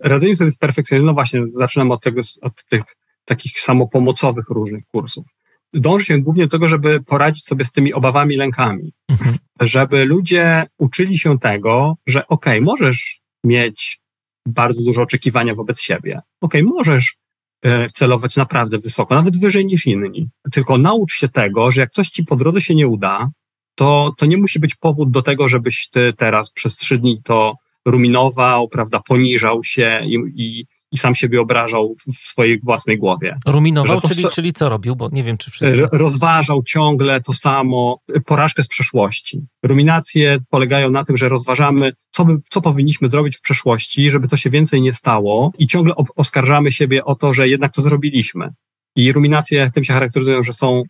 [0.04, 2.84] radzeniu sobie z perfekcjonizmem, no właśnie zaczynam od, tego, od tych
[3.24, 5.26] takich samopomocowych różnych kursów
[5.74, 8.92] dąży się głównie do tego, żeby poradzić sobie z tymi obawami, lękami.
[9.08, 9.36] Mhm.
[9.60, 14.00] Żeby ludzie uczyli się tego, że okej, okay, możesz mieć
[14.46, 16.20] bardzo duże oczekiwania wobec siebie.
[16.40, 17.16] Okej, okay, możesz
[17.64, 20.28] e, celować naprawdę wysoko, nawet wyżej niż inni.
[20.52, 23.30] Tylko naucz się tego, że jak coś ci po drodze się nie uda,
[23.74, 27.54] to, to nie musi być powód do tego, żebyś ty teraz przez trzy dni to
[27.84, 33.38] ruminował, prawda, poniżał się i, i, i sam siebie obrażał w swojej własnej głowie.
[33.46, 34.96] Ruminował, to, czyli, czyli co robił?
[34.96, 35.88] Bo nie wiem, czy wszyscy...
[35.92, 39.46] Rozważał ciągle to samo, porażkę z przeszłości.
[39.62, 44.36] Ruminacje polegają na tym, że rozważamy, co, by, co powinniśmy zrobić w przeszłości, żeby to
[44.36, 48.50] się więcej nie stało i ciągle oskarżamy siebie o to, że jednak to zrobiliśmy.
[48.96, 50.82] I ruminacje tym się charakteryzują, że są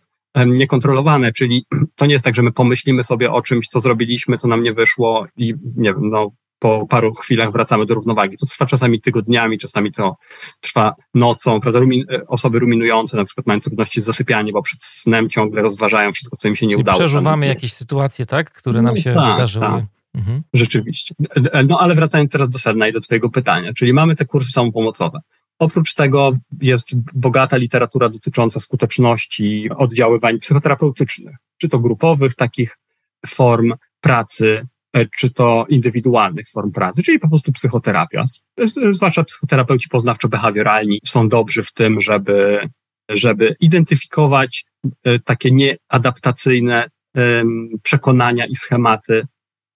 [0.45, 1.65] niekontrolowane, czyli
[1.97, 4.73] to nie jest tak, że my pomyślimy sobie o czymś, co zrobiliśmy, co nam nie
[4.73, 8.37] wyszło i nie wiem, no po paru chwilach wracamy do równowagi.
[8.37, 10.17] To trwa czasami tygodniami, czasami to
[10.59, 11.79] trwa nocą, prawda?
[11.79, 16.11] Rumin, e, osoby ruminujące na przykład mają trudności z zasypianiem, bo przed snem ciągle rozważają
[16.11, 16.99] wszystko, co im się nie Czyli udało.
[16.99, 18.51] Przeżuwamy jakieś sytuacje, tak?
[18.51, 19.65] Które nam no się tak, wydarzyły.
[19.65, 19.85] Tak.
[20.15, 20.43] Mhm.
[20.53, 21.15] Rzeczywiście.
[21.35, 24.51] E, no ale wracając teraz do sedna i do Twojego pytania, czyli mamy te kursy
[24.51, 25.19] samopomocowe.
[25.59, 32.77] Oprócz tego jest bogata literatura dotycząca skuteczności oddziaływań psychoterapeutycznych, czy to grupowych takich
[33.27, 34.74] form pracy, E,
[35.17, 38.23] czy to indywidualnych form pracy, czyli po prostu psychoterapia.
[38.91, 42.69] Zwłaszcza psychoterapeuci poznawczo-behawioralni są dobrzy w tym, żeby,
[43.09, 44.65] żeby identyfikować
[45.03, 46.89] e, takie nieadaptacyjne
[47.83, 49.27] przekonania i schematy,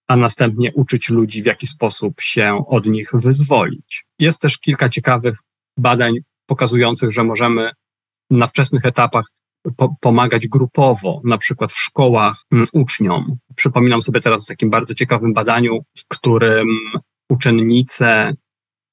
[0.08, 4.04] a następnie uczyć ludzi, w jaki sposób się od nich wyzwolić.
[4.18, 5.38] Jest też kilka ciekawych
[5.76, 6.14] badań
[6.46, 7.70] pokazujących, że możemy
[8.30, 9.26] na wczesnych etapach
[9.76, 13.36] po, pomagać grupowo, na przykład w szkołach m, mm, uczniom.
[13.56, 16.68] Przypominam sobie teraz o takim bardzo ciekawym badaniu, w którym
[17.28, 18.34] uczennice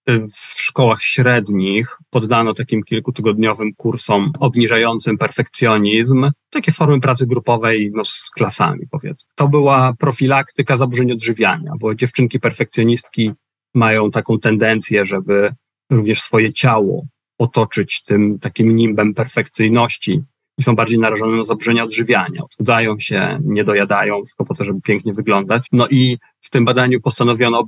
[0.10, 8.06] y, w szkołach średnich poddano takim kilkutygodniowym kursom obniżającym perfekcjonizm, takie formy pracy grupowej no,
[8.06, 9.30] z klasami, powiedzmy.
[9.36, 13.32] To była profilaktyka zaburzeń odżywiania, bo dziewczynki perfekcjonistki
[13.76, 15.56] mają taką tendencję, żeby
[15.92, 17.06] również swoje ciało
[17.38, 20.24] otoczyć tym takim nimbem perfekcyjności,
[20.58, 22.44] i są bardziej narażone na zaburzenia odżywiania.
[22.44, 25.68] Odchudzają się, nie dojadają tylko po to, żeby pięknie wyglądać.
[25.72, 27.66] No i w tym badaniu postanowiono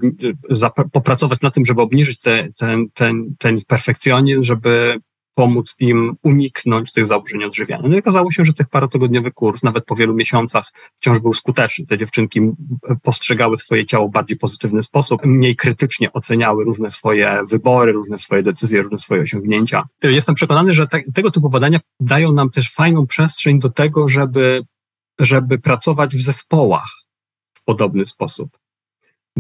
[0.92, 5.00] popracować na tym, żeby obniżyć te, ten, ten, ten ich perfekcjonizm, żeby
[5.40, 7.90] pomóc im uniknąć tych zaburzeń odżywiania.
[7.90, 11.86] No i okazało się, że tych parotygodniowy kurs, nawet po wielu miesiącach, wciąż był skuteczny.
[11.86, 12.42] Te dziewczynki
[13.04, 18.44] postrzegały swoje ciało w bardziej pozytywny sposób, mniej krytycznie oceniały różne swoje wybory, różne swoje
[18.44, 19.84] decyzje, różne swoje osiągnięcia.
[20.04, 24.62] Jestem przekonany, że te, tego typu badania dają nam też fajną przestrzeń do tego, żeby,
[25.20, 26.92] żeby pracować w zespołach
[27.54, 28.50] w podobny sposób.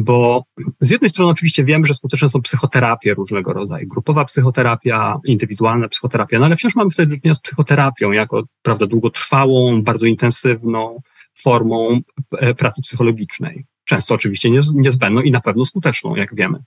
[0.01, 0.43] Bo
[0.81, 6.39] z jednej strony oczywiście wiemy, że skuteczne są psychoterapie różnego rodzaju, grupowa psychoterapia, indywidualna psychoterapia,
[6.39, 11.01] no ale wciąż mamy wtedy do czynienia z psychoterapią jako, prawda, długotrwałą, bardzo intensywną
[11.37, 11.99] formą
[12.37, 13.65] e, pracy psychologicznej.
[13.85, 16.59] Często oczywiście niezbędną i na pewno skuteczną, jak wiemy.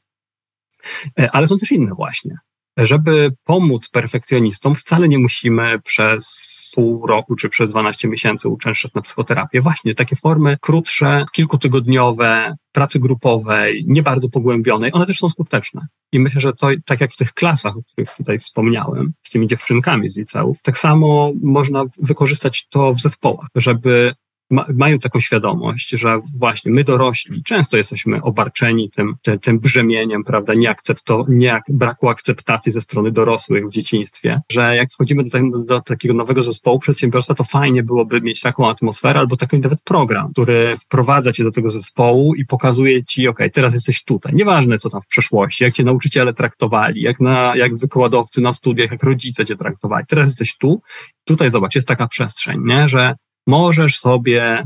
[1.21, 2.37] E, ale są też inne właśnie.
[2.77, 9.03] Żeby pomóc perfekcjonistom, wcale nie musimy przez pół roku czy przez 12 miesięcy uczęszczać na
[9.03, 9.61] psychoterapię.
[9.61, 15.87] Właśnie takie formy krótsze, kilkutygodniowe, pracy grupowej, nie bardzo pogłębionej, one też są skuteczne.
[16.13, 19.47] I myślę, że to, tak jak w tych klasach, o których tutaj wspomniałem, z tymi
[19.47, 24.15] dziewczynkami z liceów, tak samo można wykorzystać to w zespołach, żeby
[24.53, 30.25] ma, mają taką świadomość, że właśnie my dorośli często jesteśmy obarczeni tym, tym, tym brzemieniem,
[30.25, 35.59] prawda, nieakcepto, nie, braku akceptacji ze strony dorosłych w dzieciństwie, że jak wchodzimy do, do,
[35.59, 40.33] do, takiego nowego zespołu przedsiębiorstwa, to fajnie byłoby mieć taką atmosferę albo taki nawet program,
[40.33, 44.35] który wprowadza cię do tego zespołu i pokazuje ci, ok, teraz jesteś tutaj.
[44.35, 48.91] Nieważne, co tam w przeszłości, jak cię nauczyciele traktowali, jak, na, jak wykładowcy na studiach,
[48.91, 50.07] jak rodzice cię traktowali.
[50.09, 50.83] Teraz jesteś tu,
[51.25, 52.89] tutaj zobacz, jest taka przestrzeń, nie?
[52.89, 53.15] że
[53.47, 54.65] możesz sobie,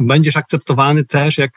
[0.00, 1.50] będziesz akceptowany też, jak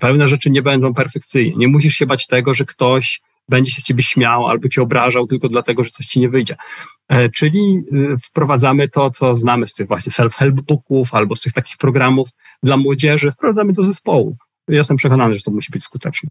[0.00, 1.56] pewne rzeczy nie będą perfekcyjne.
[1.56, 5.26] Nie musisz się bać tego, że ktoś będzie się z ciebie śmiał albo cię obrażał
[5.26, 6.56] tylko dlatego, że coś ci nie wyjdzie.
[7.08, 11.52] E, czyli y, wprowadzamy to, co znamy z tych właśnie self-help booków albo z tych
[11.52, 12.28] takich programów
[12.62, 14.36] dla młodzieży, wprowadzamy do zespołu.
[14.68, 16.30] Jestem przekonany, że to musi być skuteczne.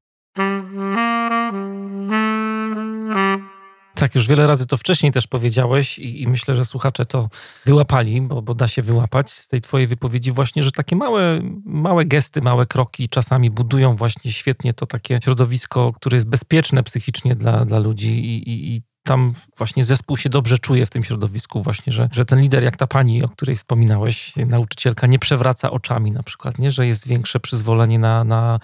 [3.95, 7.29] Tak, już wiele razy to wcześniej też powiedziałeś i, i myślę, że słuchacze to
[7.65, 12.05] wyłapali, bo, bo, da się wyłapać z tej twojej wypowiedzi właśnie, że takie małe, małe
[12.05, 17.65] gesty, małe kroki czasami budują właśnie świetnie to takie środowisko, które jest bezpieczne psychicznie dla,
[17.65, 21.93] dla ludzi i, i, i tam właśnie zespół się dobrze czuje w tym środowisku, właśnie,
[21.93, 26.23] że, że ten lider, jak ta pani, o której wspominałeś, nauczycielka, nie przewraca oczami na
[26.23, 26.71] przykład, nie?
[26.71, 28.59] że jest większe przyzwolenie na, na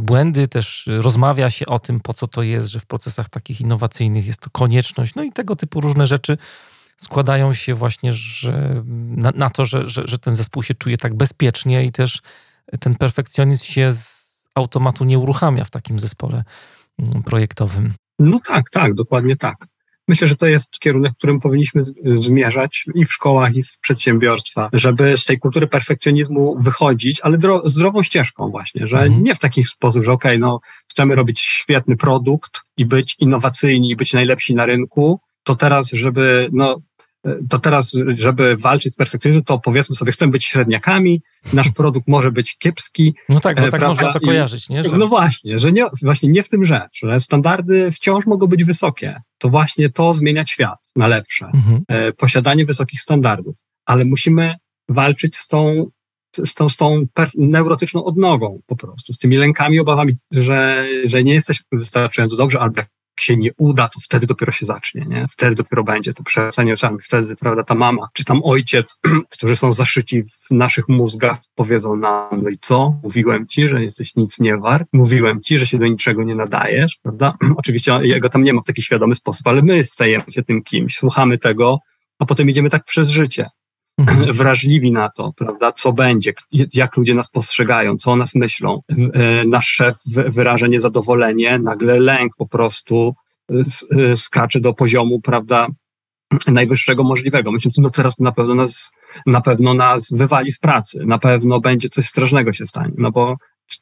[0.00, 4.26] błędy, też rozmawia się o tym, po co to jest, że w procesach takich innowacyjnych
[4.26, 6.38] jest to konieczność, no i tego typu różne rzeczy
[6.96, 8.82] składają się właśnie że,
[9.16, 12.22] na, na to, że, że, że ten zespół się czuje tak bezpiecznie i też
[12.80, 16.44] ten perfekcjonizm się z automatu nie uruchamia w takim zespole
[16.98, 17.94] mm, projektowym.
[18.18, 19.66] No tak, tak, dokładnie tak.
[20.12, 21.82] Myślę, że to jest kierunek, w którym powinniśmy
[22.18, 28.02] zmierzać i w szkołach, i w przedsiębiorstwach, żeby z tej kultury perfekcjonizmu wychodzić, ale zdrową
[28.02, 29.22] ścieżką właśnie, że mhm.
[29.22, 30.60] nie w taki sposób, że okej, okay, no
[30.90, 36.48] chcemy robić świetny produkt i być innowacyjni, i być najlepsi na rynku, to teraz, żeby
[36.52, 36.76] no,
[37.50, 42.32] to teraz, żeby walczyć z perfekcjonizmem, to powiedzmy sobie, chcemy być średniakami, nasz produkt może
[42.32, 43.14] być kiepski.
[43.28, 43.88] No tak, bo tak prawda?
[43.88, 44.84] można to kojarzyć, nie?
[44.84, 44.96] Że...
[44.96, 49.20] No właśnie, że nie, właśnie nie w tym rzecz, że standardy wciąż mogą być wysokie.
[49.38, 51.46] To właśnie to zmienia świat na lepsze.
[51.54, 51.82] Mhm.
[51.88, 53.56] E, posiadanie wysokich standardów.
[53.86, 54.54] Ale musimy
[54.88, 55.86] walczyć z tą,
[56.44, 57.06] z tą, z tą
[57.38, 62.82] neurotyczną odnogą po prostu, z tymi lękami, obawami, że, że nie jesteśmy wystarczająco dobrze, albo
[63.22, 65.26] się nie uda, to wtedy dopiero się zacznie, nie?
[65.30, 69.00] Wtedy dopiero będzie to przewracanie oczami, wtedy, prawda, ta mama, czy tam ojciec,
[69.30, 73.00] którzy są zaszyci w naszych mózgach, powiedzą nam, no i co?
[73.02, 76.98] Mówiłem ci, że jesteś nic nie wart, mówiłem ci, że się do niczego nie nadajesz,
[77.02, 77.34] prawda?
[77.56, 80.96] Oczywiście jego tam nie ma w taki świadomy sposób, ale my stajemy się tym kimś,
[80.96, 81.78] słuchamy tego,
[82.18, 83.46] a potem idziemy tak przez życie.
[83.98, 84.32] Mhm.
[84.38, 86.32] wrażliwi na to, prawda, co będzie,
[86.74, 88.80] jak ludzie nas postrzegają, co o nas myślą.
[89.14, 93.14] E, nasz szef wyraża niezadowolenie, nagle lęk po prostu
[93.50, 93.54] e,
[94.00, 95.66] e, skacze do poziomu, prawda,
[96.46, 97.52] najwyższego możliwego.
[97.52, 98.92] Myślę, no teraz na pewno nas,
[99.26, 103.36] na pewno nas wywali z pracy, na pewno będzie coś strasznego się stanie, no bo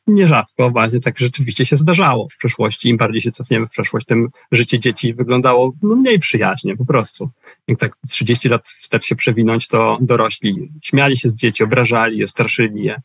[0.07, 2.88] nierzadko właśnie tak rzeczywiście się zdarzało w przeszłości.
[2.88, 7.30] Im bardziej się cofniemy w przeszłość, tym życie dzieci wyglądało no, mniej przyjaźnie po prostu.
[7.68, 12.26] Jak tak 30 lat wstecz się przewinąć, to dorośli śmiali się z dzieci, obrażali je,
[12.26, 13.01] straszyli je.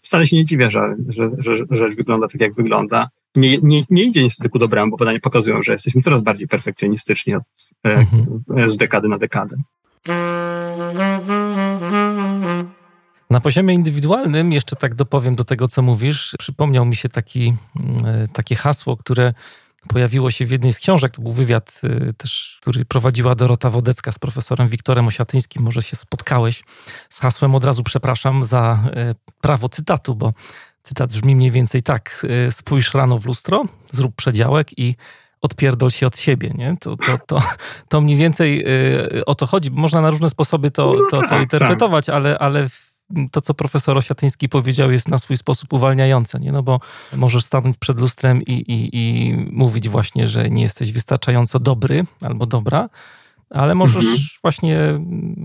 [0.00, 3.08] Wcale się nie dziwię, że, że, że, że rzecz wygląda tak, jak wygląda.
[3.36, 7.34] Nie, nie, nie idzie niestety ku dobremu, bo badania pokazują, że jesteśmy coraz bardziej perfekcjonistyczni
[7.34, 7.42] od,
[7.86, 8.70] e, mhm.
[8.70, 9.56] z dekady na dekadę.
[13.30, 18.06] Na poziomie indywidualnym, jeszcze tak dopowiem do tego, co mówisz, przypomniał mi się taki, mm,
[18.06, 19.34] e, takie hasło, które
[19.88, 21.12] pojawiło się w jednej z książek.
[21.12, 25.62] To był wywiad y, też, który prowadziła Dorota Wodecka z profesorem Wiktorem Osiatyńskim.
[25.62, 26.62] Może się spotkałeś
[27.10, 28.78] z hasłem od razu przepraszam za
[29.10, 30.32] y, prawo cytatu, bo
[30.82, 32.26] cytat brzmi mniej więcej tak.
[32.50, 34.96] Spójrz rano w lustro, zrób przedziałek i
[35.40, 36.76] odpierdol się od siebie, nie?
[36.80, 37.42] To, to, to,
[37.88, 38.64] to mniej więcej
[39.26, 39.70] o to chodzi.
[39.70, 41.42] Można na różne sposoby to, to, to tak, tak.
[41.42, 42.68] interpretować, ale, ale
[43.30, 46.52] to, co profesor Osiatyński powiedział, jest na swój sposób uwalniające, nie?
[46.52, 46.80] No bo
[47.16, 52.46] możesz stanąć przed lustrem i, i, i mówić właśnie, że nie jesteś wystarczająco dobry albo
[52.46, 52.88] dobra,
[53.50, 54.18] ale możesz mhm.
[54.42, 55.00] właśnie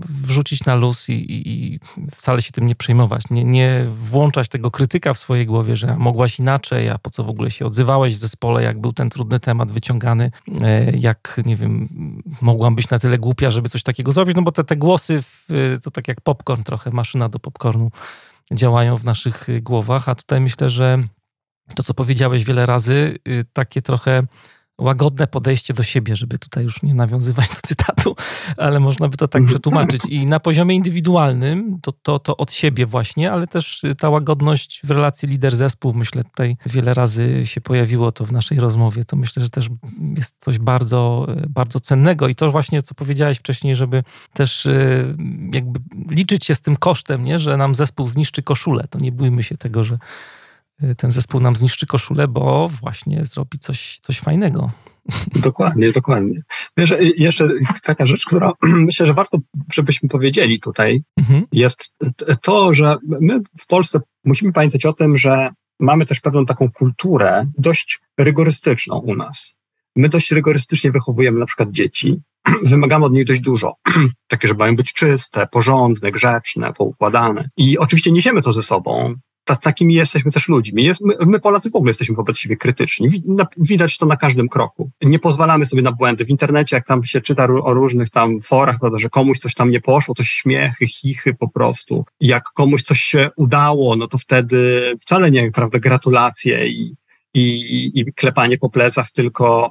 [0.08, 1.80] wrzucić na luz i, i,
[2.10, 3.22] wcale się tym nie przejmować.
[3.30, 7.28] Nie, nie włączać tego krytyka w swojej głowie, że mogłaś inaczej, a po co w
[7.28, 10.30] ogóle się odzywałeś w zespole, jak był ten trudny temat wyciągany,
[10.62, 11.88] e, jak, nie wiem,
[12.40, 15.22] mogłam być na tyle głupia, żeby coś takiego zrobić, no bo te, te głosy
[15.82, 17.90] to tak jak popcorn trochę, maszyna do popcornu
[18.52, 20.98] działają w naszych głowach, a tutaj myślę, że
[21.74, 23.18] to, co powiedziałeś wiele razy,
[23.52, 24.22] takie trochę
[24.78, 28.16] łagodne podejście do siebie, żeby tutaj już nie nawiązywać do cytatu,
[28.56, 30.02] ale można by to tak przetłumaczyć.
[30.08, 34.90] I na poziomie indywidualnym to, to, to od siebie właśnie, ale też ta łagodność w
[34.90, 39.50] relacji lider-zespół, myślę, tutaj wiele razy się pojawiło to w naszej rozmowie, to myślę, że
[39.50, 39.68] też
[40.16, 45.14] jest coś bardzo, bardzo cennego i to właśnie, co powiedziałeś wcześniej, żeby też e,
[45.52, 47.38] jakby liczyć się z tym kosztem, nie?
[47.38, 49.98] że nam zespół zniszczy koszulę, to nie bójmy się tego, że
[50.96, 54.70] ten zespół nam zniszczy koszulę, bo właśnie zrobi coś, coś fajnego.
[55.34, 56.40] Dokładnie, dokładnie.
[56.76, 57.48] Wiesz, y, jeszcze
[57.82, 59.38] taka rzecz, która myślę, że warto,
[59.72, 61.46] żebyśmy powiedzieli tutaj, mhm.
[61.52, 61.92] jest
[62.42, 65.50] to, że my w Polsce musimy pamiętać o tym, że
[65.80, 69.56] mamy też pewną taką kulturę dość rygorystyczną u nas.
[69.96, 72.20] My dość rygorystycznie wychowujemy na przykład dzieci,
[72.62, 73.74] wymagamy od nich dość dużo.
[74.28, 77.48] Takie, że mają być czyste, porządne, grzeczne, poukładane.
[77.56, 79.14] I oczywiście niesiemy to ze sobą,
[79.44, 80.84] ta, takimi jesteśmy też ludźmi.
[80.84, 83.08] Jest, my, my, Polacy w ogóle jesteśmy wobec siebie krytyczni.
[83.56, 84.90] Widać to na każdym kroku.
[85.02, 86.24] Nie pozwalamy sobie na błędy.
[86.24, 89.70] W internecie, jak tam się czyta o różnych tam forach, prawda, że komuś coś tam
[89.70, 92.04] nie poszło, to śmiechy, chichy po prostu.
[92.20, 96.94] Jak komuś coś się udało, no to wtedy wcale nie, prawda, gratulacje i,
[97.34, 99.70] i, i klepanie po plecach, tylko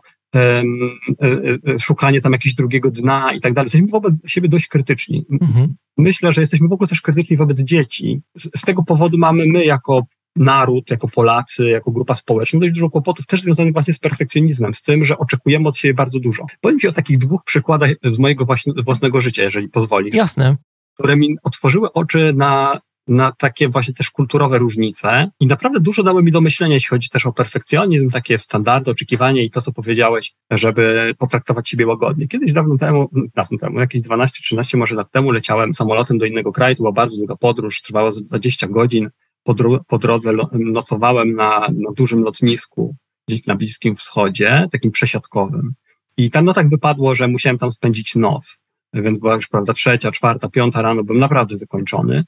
[1.80, 3.66] szukanie tam jakiegoś drugiego dna i tak dalej.
[3.66, 5.26] Jesteśmy wobec siebie dość krytyczni.
[5.42, 5.76] Mhm.
[5.98, 8.22] Myślę, że jesteśmy w ogóle też krytyczni wobec dzieci.
[8.36, 10.06] Z, z, tego powodu mamy my jako
[10.36, 14.82] naród, jako Polacy, jako grupa społeczna dość dużo kłopotów też związanych właśnie z perfekcjonizmem, z
[14.82, 16.46] tym, że oczekujemy od siebie bardzo dużo.
[16.62, 20.16] Powiem Ci o takich dwóch przykładach z mojego właśnie, własnego życia, jeżeli pozwolisz.
[20.16, 20.58] Jasne.
[20.94, 26.24] Które mi otworzyły oczy na na takie właśnie też kulturowe różnice i naprawdę dużo dały
[26.24, 30.34] mi do myślenia, jeśli chodzi też o perfekcjonizm, takie standardy, oczekiwanie i to, co powiedziałeś,
[30.52, 32.28] żeby potraktować siebie łagodnie.
[32.28, 36.76] Kiedyś dawno temu, dawno temu, jakieś 12-13 może lat temu leciałem samolotem do innego kraju,
[36.76, 39.10] to była bardzo długa podróż, trwała z 20 godzin.
[39.44, 39.56] Po,
[39.88, 42.96] po drodze nocowałem na, na dużym lotnisku
[43.28, 45.74] gdzieś na Bliskim Wschodzie, takim przesiadkowym.
[46.18, 48.60] I tam no tak wypadło, że musiałem tam spędzić noc.
[48.94, 52.24] Więc była już, prawda, trzecia, czwarta, piąta rano, byłem naprawdę wykończony.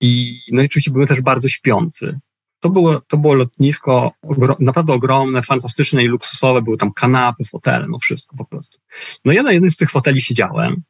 [0.00, 2.18] I, no i oczywiście były też bardzo śpiący.
[2.60, 6.62] To było, to było lotnisko ogro, naprawdę ogromne, fantastyczne i luksusowe.
[6.62, 8.78] Były tam kanapy, fotele, no wszystko po prostu.
[9.24, 10.82] No ja na jednym z tych foteli siedziałem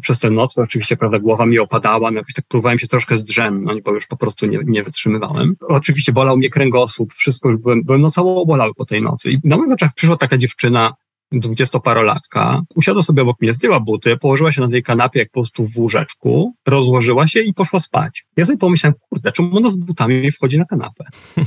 [0.00, 3.16] przez tę noc, bo oczywiście, prawda, głowa mi opadała, no jakoś tak próbowałem się troszkę
[3.16, 5.56] zdrzemnąć, bo już po prostu nie, nie wytrzymywałem.
[5.60, 9.32] Oczywiście bolał mnie kręgosłup, wszystko już byłem, byłem no cało obolały po tej nocy.
[9.32, 10.94] I na moich oczach przyszła taka dziewczyna,
[11.40, 15.66] dwudziestoparolatka, usiadła sobie obok mnie, zdjęła buty, położyła się na tej kanapie jak po prostu
[15.66, 18.26] w łóżeczku, rozłożyła się i poszła spać.
[18.36, 21.04] Ja sobie pomyślałem, kurde, czemu ona z butami wchodzi na kanapę?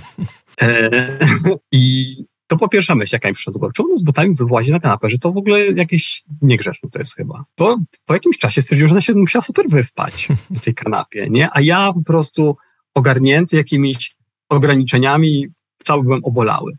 [0.61, 0.89] E,
[1.71, 2.15] I
[2.47, 5.19] to po pierwsza myśl, jaka mi przyszła czemu ona z butami wyłazi na kanapę, że
[5.19, 7.45] to w ogóle jakieś niegrzeczne to jest chyba.
[7.55, 11.49] Po, po jakimś czasie stwierdziłem, że ona się musiała super wyspać na tej kanapie, nie?
[11.53, 12.57] A ja po prostu
[12.93, 14.15] ogarnięty jakimiś
[14.49, 15.47] ograniczeniami
[15.85, 16.71] cały byłem obolały.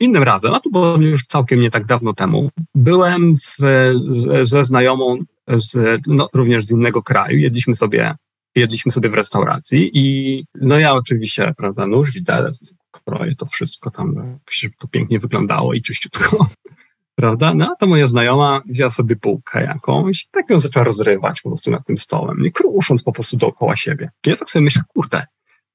[0.00, 3.56] Innym razem, a to było już całkiem nie tak dawno temu, byłem w,
[4.04, 8.14] z, ze znajomą z, no, również z innego kraju, jedliśmy sobie,
[8.54, 14.38] jedliśmy sobie w restauracji i no ja oczywiście, prawda, nóż, widelec, kroję to wszystko tam,
[14.78, 16.46] to pięknie wyglądało i czyściutko.
[17.16, 17.54] Prawda?
[17.54, 21.86] No, to moja znajoma wzięła sobie bułkę jakąś, tak ją zaczęła rozrywać po prostu nad
[21.86, 24.10] tym stołem, i krusząc po prostu dookoła siebie.
[24.26, 25.26] I ja tak sobie myślę, kurde,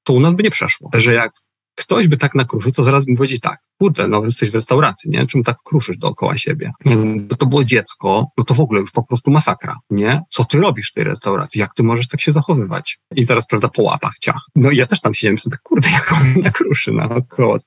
[0.02, 1.32] to u nas by nie przeszło, że jak
[1.80, 5.26] ktoś by tak nakruszył, to zaraz bym powiedział tak, kurde, no jesteś w restauracji, nie?
[5.26, 6.72] Czym tak kruszysz dookoła siebie?
[7.16, 10.22] Bo to było dziecko, no to w ogóle już po prostu masakra, nie?
[10.30, 11.60] Co ty robisz w tej restauracji?
[11.60, 12.98] Jak ty możesz tak się zachowywać?
[13.16, 14.42] I zaraz, prawda, po łapach ciach.
[14.56, 17.58] No i ja też tam siedziałem sobie, kurde, jak on nakruszy naokoło,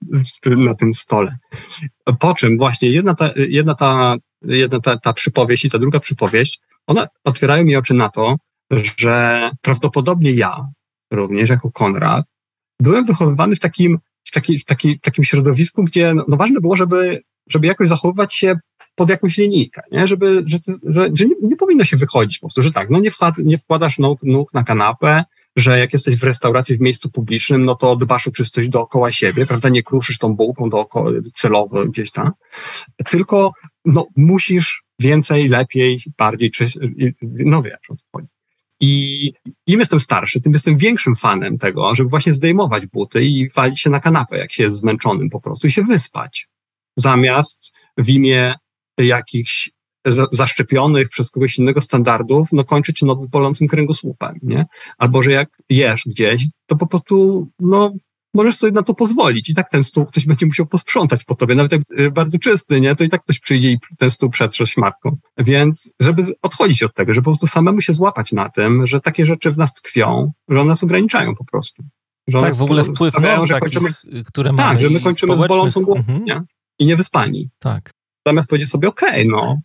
[0.45, 1.37] na tym stole.
[2.19, 6.59] Po czym właśnie jedna ta, jedna ta, jedna ta, ta przypowieść i ta druga przypowieść,
[6.87, 8.35] one otwierają mi oczy na to,
[8.71, 10.67] że prawdopodobnie ja,
[11.11, 12.25] również jako Konrad,
[12.79, 16.75] byłem wychowywany w takim, w taki, w taki, takim środowisku, gdzie no, no ważne było,
[16.75, 18.55] żeby żeby jakoś zachowywać się
[18.95, 20.07] pod jakąś linijkę, nie?
[20.07, 23.11] Żeby, że, że, że nie, nie, powinno się wychodzić po prostu, że tak, no nie,
[23.11, 25.23] wkład, nie wkładasz nóg, nóg na kanapę,
[25.55, 29.45] że jak jesteś w restauracji w miejscu publicznym, no to dbasz o czystość dookoła siebie,
[29.45, 32.31] prawda, nie kruszysz tą bułką dookoła, celowo gdzieś tam,
[33.09, 33.51] tylko
[33.85, 36.67] no, musisz więcej, lepiej, bardziej, czy,
[37.21, 38.27] no wiesz, o co chodzi.
[38.85, 39.33] I
[39.67, 43.89] im jestem starszy, tym jestem większym fanem tego, żeby właśnie zdejmować buty i walić się
[43.89, 46.47] na kanapę, jak się jest zmęczonym po prostu i się wyspać.
[46.97, 48.55] Zamiast w imię
[48.97, 49.71] jakichś
[50.31, 54.65] zaszczepionych przez kogoś innego standardów, no kończyć noc z bolącym kręgosłupem, nie?
[54.97, 57.93] Albo, że jak jesz gdzieś, to po prostu, no,
[58.33, 61.55] możesz sobie na to pozwolić i tak ten stół ktoś będzie musiał posprzątać po tobie,
[61.55, 62.95] nawet jak y, bardzo czysty, nie?
[62.95, 65.17] To i tak ktoś przyjdzie i ten stół przetrze szmatką.
[65.37, 69.25] Więc, żeby odchodzić od tego, żeby po prostu samemu się złapać na tym, że takie
[69.25, 71.83] rzeczy w nas tkwią, że one nas ograniczają po prostu.
[72.27, 73.89] Że tak, w ogóle wpływ norm że kończymy,
[74.25, 76.23] które mamy Tak, że my kończymy z bolącą głową, mhm.
[76.23, 76.41] nie?
[76.79, 77.49] I niewyspani.
[77.59, 77.91] Tak.
[78.27, 79.61] Zamiast powiedzieć sobie, okej, okay, no,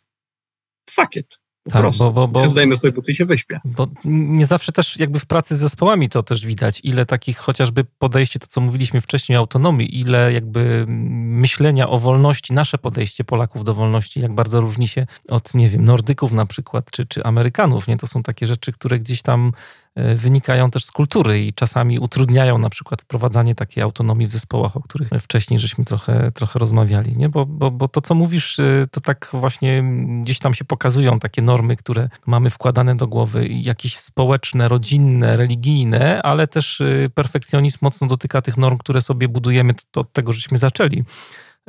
[0.90, 1.37] fuck it.
[1.68, 2.04] Po tak, prostu.
[2.04, 3.60] Bo, bo, bo, Zdajmy sobie buty i się wyśpię.
[3.64, 7.84] Bo nie zawsze też jakby w pracy z zespołami to też widać, ile takich chociażby
[7.98, 13.74] podejście, to co mówiliśmy wcześniej, autonomii, ile jakby myślenia o wolności, nasze podejście Polaków do
[13.74, 17.96] wolności, jak bardzo różni się od, nie wiem, Nordyków na przykład, czy, czy Amerykanów, nie?
[17.96, 19.52] To są takie rzeczy, które gdzieś tam
[19.96, 24.80] wynikają też z kultury i czasami utrudniają na przykład wprowadzanie takiej autonomii w zespołach, o
[24.80, 27.16] których wcześniej żeśmy trochę, trochę rozmawiali.
[27.16, 27.28] Nie?
[27.28, 29.84] Bo, bo, bo to, co mówisz, e, to tak właśnie
[30.22, 36.22] gdzieś tam się pokazują takie normy, które mamy wkładane do głowy, jakieś społeczne, rodzinne, religijne,
[36.22, 41.04] ale też e, perfekcjonizm mocno dotyka tych norm, które sobie budujemy, od tego żeśmy zaczęli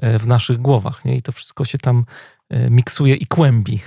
[0.01, 1.05] w naszych głowach.
[1.05, 1.15] Nie?
[1.15, 2.05] I to wszystko się tam
[2.69, 3.79] miksuje i kłębi.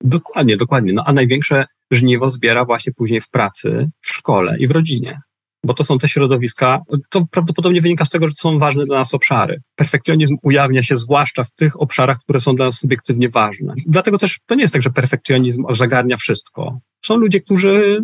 [0.00, 0.92] Dokładnie, dokładnie.
[0.92, 5.20] No a największe żniwo zbiera właśnie później w pracy, w szkole i w rodzinie.
[5.64, 6.80] Bo to są te środowiska,
[7.10, 9.60] to prawdopodobnie wynika z tego, że to są ważne dla nas obszary.
[9.74, 13.74] Perfekcjonizm ujawnia się zwłaszcza w tych obszarach, które są dla nas subiektywnie ważne.
[13.86, 16.78] Dlatego też to nie jest tak, że perfekcjonizm zagarnia wszystko.
[17.04, 18.00] Są ludzie, którzy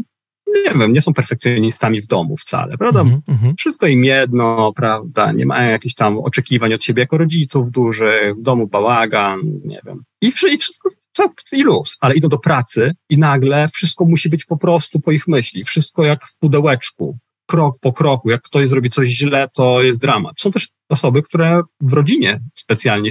[0.65, 3.01] nie wiem, nie są perfekcjonistami w domu wcale, prawda?
[3.01, 3.53] Mm -hmm.
[3.59, 5.33] Wszystko im jedno, prawda?
[5.33, 10.03] Nie mają jakichś tam oczekiwań od siebie jako rodziców dużych, w domu bałagan, nie wiem.
[10.21, 14.45] I, i wszystko co, i luz, ale idą do pracy i nagle wszystko musi być
[14.45, 18.31] po prostu po ich myśli, wszystko jak w pudełeczku, krok po kroku.
[18.31, 20.41] Jak ktoś zrobi coś źle, to jest dramat.
[20.41, 23.11] Są też osoby, które w rodzinie specjalnie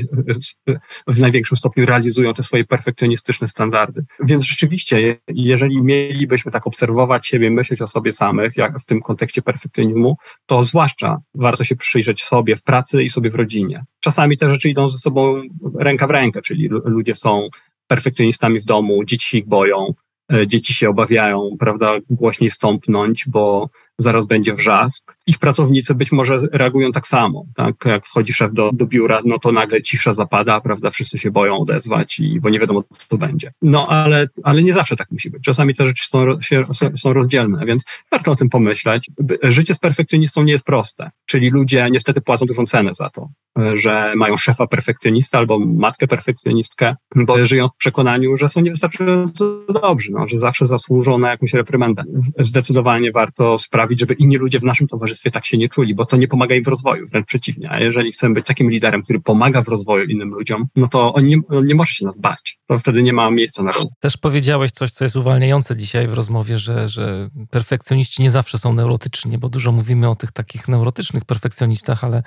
[1.08, 4.06] w największym stopniu realizują te swoje perfekcjonistyczne standardy.
[4.20, 9.42] Więc rzeczywiście, jeżeli mielibyśmy tak obserwować siebie, myśleć o sobie samych, jak w tym kontekście
[9.42, 13.86] perfekcjonizmu, to zwłaszcza warto się przyjrzeć sobie w pracy i sobie w rodzinie.
[14.00, 15.42] Czasami te rzeczy idą ze sobą
[15.80, 17.50] ręka w rękę, czyli ludzie są
[17.92, 19.94] perfekcjonistami w domu, dzieci się ich boją,
[20.34, 25.18] e, dzieci się obawiają, prawda, głośniej stąpnąć, bo zaraz będzie wrzask.
[25.28, 27.76] Ich pracownicy być może reagują tak samo, tak?
[27.86, 30.90] Jak wchodzi szef do, do biura, no to nagle cisza zapada, prawda?
[30.90, 33.52] Wszyscy się boją odezwać, i, bo nie wiadomo, co będzie.
[33.62, 35.44] No ale, ale nie zawsze tak musi być.
[35.44, 36.64] Czasami te rzeczy są, się,
[36.96, 39.10] są rozdzielne, więc warto o tym pomyśleć.
[39.44, 43.30] Życie z perfekcjonistą nie jest proste, czyli ludzie niestety płacą dużą cenę za to
[43.74, 49.46] że mają szefa perfekcjonista albo matkę perfekcjonistkę, bo żyją w przekonaniu, że są niewystarczająco
[49.82, 52.04] dobrzy, no, że zawsze zasłużą na jakąś reprymendę.
[52.40, 56.18] Zdecydowanie warto sprawić, żeby inni ludzie w naszym towarzystwie tak się nie czuli, bo to
[56.18, 57.72] nie pomaga im w rozwoju, wręcz przeciwnie.
[57.72, 61.26] A jeżeli chcemy być takim liderem, który pomaga w rozwoju innym ludziom, no to on
[61.26, 62.60] nie, on nie może się nas bać.
[62.68, 63.96] To wtedy nie ma miejsca na rozwój.
[64.00, 68.74] Też powiedziałeś coś, co jest uwalniające dzisiaj w rozmowie, że, że perfekcjoniści nie zawsze są
[68.74, 72.24] neurotyczni, bo dużo mówimy o tych takich neurotycznych perfekcjonistach, ale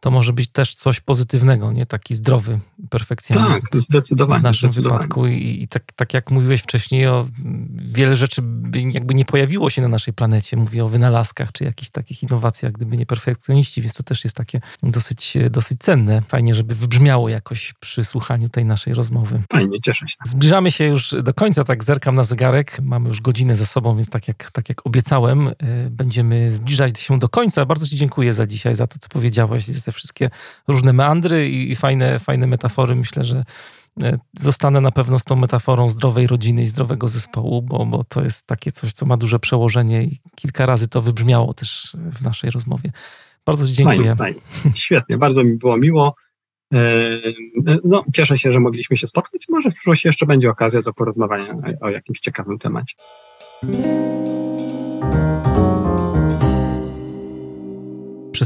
[0.00, 1.86] to może być też coś pozytywnego, nie?
[1.86, 3.48] Taki zdrowy perfekcjonizm.
[3.48, 4.40] Tak, zdecydowanie.
[4.40, 5.02] W naszym zdecydowanie.
[5.02, 7.28] wypadku i, i, tak, tak jak mówiłeś wcześniej, o,
[7.70, 10.56] wiele rzeczy by jakby nie pojawiło się na naszej planecie.
[10.56, 14.60] Mówię o wynalazkach czy jakichś takich innowacjach, gdyby nie perfekcjoniści, więc to też jest takie
[14.82, 16.22] dosyć, dosyć cenne.
[16.28, 19.42] Fajnie, żeby wybrzmiało jakoś przy słuchaniu tej naszej rozmowy.
[19.52, 20.16] Fajnie, cieszę się.
[20.24, 22.80] Zbliżamy się już do końca, tak zerkam na zegarek.
[22.82, 25.54] Mamy już godzinę za sobą, więc tak jak, tak jak obiecałem, y,
[25.90, 27.66] będziemy zbliżać się do końca.
[27.66, 30.30] Bardzo Ci dziękuję za dzisiaj, za to, co powiedziałeś, te wszystkie
[30.68, 32.94] różne meandry i fajne, fajne metafory.
[32.94, 33.44] Myślę, że
[34.02, 38.22] e, zostanę na pewno z tą metaforą zdrowej rodziny i zdrowego zespołu, bo, bo to
[38.22, 42.50] jest takie coś, co ma duże przełożenie i kilka razy to wybrzmiało też w naszej
[42.50, 42.92] rozmowie.
[43.46, 44.16] Bardzo Ci dziękuję.
[44.16, 44.40] Fajnie, fajnie.
[44.84, 46.14] Świetnie, bardzo mi było miło.
[46.74, 46.78] E,
[47.84, 49.46] no, cieszę się, że mogliśmy się spotkać.
[49.48, 52.94] Może w przyszłości jeszcze będzie okazja do porozmawiania o jakimś ciekawym temacie.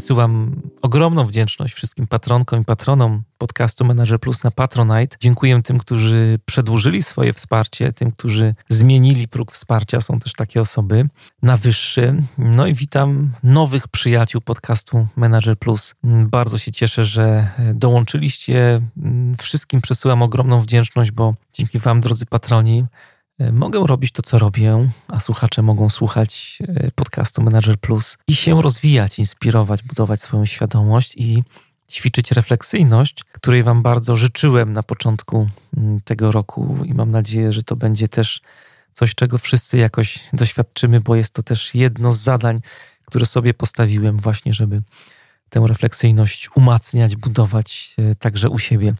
[0.00, 5.16] Przesyłam ogromną wdzięczność wszystkim patronkom i patronom podcastu Manager Plus na Patronite.
[5.20, 10.00] Dziękuję tym, którzy przedłużyli swoje wsparcie, tym, którzy zmienili próg wsparcia.
[10.00, 11.08] Są też takie osoby
[11.42, 12.22] na wyższy.
[12.38, 15.94] No i witam nowych przyjaciół podcastu Manager Plus.
[16.04, 18.80] Bardzo się cieszę, że dołączyliście.
[19.38, 22.84] Wszystkim przesyłam ogromną wdzięczność, bo dzięki Wam, drodzy patroni,
[23.52, 28.62] mogę robić to, co robię, a słuchacze mogą słuchać e, podcastu Manager Plus i się
[28.62, 31.42] rozwijać, inspirować, budować swoją świadomość i
[31.90, 37.62] ćwiczyć refleksyjność, której Wam bardzo życzyłem na początku mm, tego roku i mam nadzieję, że
[37.62, 38.40] to będzie też
[38.92, 42.60] coś, czego wszyscy jakoś doświadczymy, bo jest to też jedno z zadań,
[43.04, 44.82] które sobie postawiłem, właśnie, żeby
[45.48, 48.94] tę refleksyjność umacniać, budować e, także u siebie.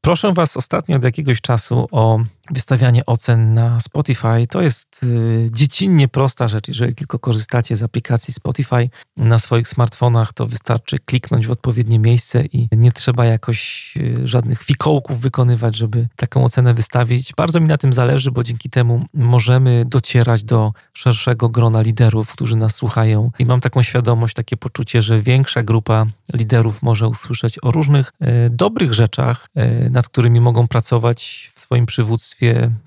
[0.00, 2.20] Proszę Was ostatnio od jakiegoś czasu o
[2.50, 4.46] wystawianie ocen na Spotify.
[4.50, 6.68] To jest y, dziecinnie prosta rzecz.
[6.68, 12.44] Jeżeli tylko korzystacie z aplikacji Spotify na swoich smartfonach, to wystarczy kliknąć w odpowiednie miejsce
[12.44, 17.32] i nie trzeba jakoś y, żadnych fikołków wykonywać, żeby taką ocenę wystawić.
[17.36, 22.56] Bardzo mi na tym zależy, bo dzięki temu możemy docierać do szerszego grona liderów, którzy
[22.56, 23.30] nas słuchają.
[23.38, 28.12] I mam taką świadomość, takie poczucie, że większa grupa liderów może usłyszeć o różnych
[28.46, 29.48] y, dobrych rzeczach,
[29.90, 32.31] nad którymi mogą pracować w swoim przywództwie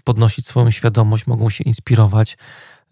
[0.04, 2.38] podnosić swoją świadomość, mogą się inspirować,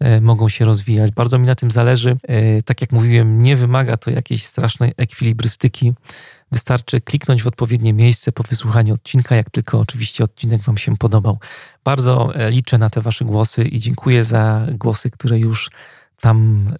[0.00, 1.10] e, mogą się rozwijać.
[1.10, 2.16] Bardzo mi na tym zależy.
[2.22, 5.92] E, tak jak mówiłem, nie wymaga to jakiejś strasznej ekwilibrystyki.
[6.52, 11.38] Wystarczy kliknąć w odpowiednie miejsce po wysłuchaniu odcinka, jak tylko oczywiście odcinek Wam się podobał.
[11.84, 15.70] Bardzo e, liczę na te Wasze głosy i dziękuję za głosy, które już
[16.20, 16.70] tam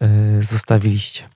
[0.41, 1.29] zostawiliście.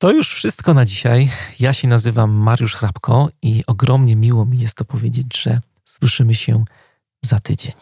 [0.00, 1.30] To już wszystko na dzisiaj.
[1.58, 6.64] Ja się nazywam Mariusz Hrabko i ogromnie miło mi jest to powiedzieć, że słyszymy się
[7.24, 7.72] za tydzień.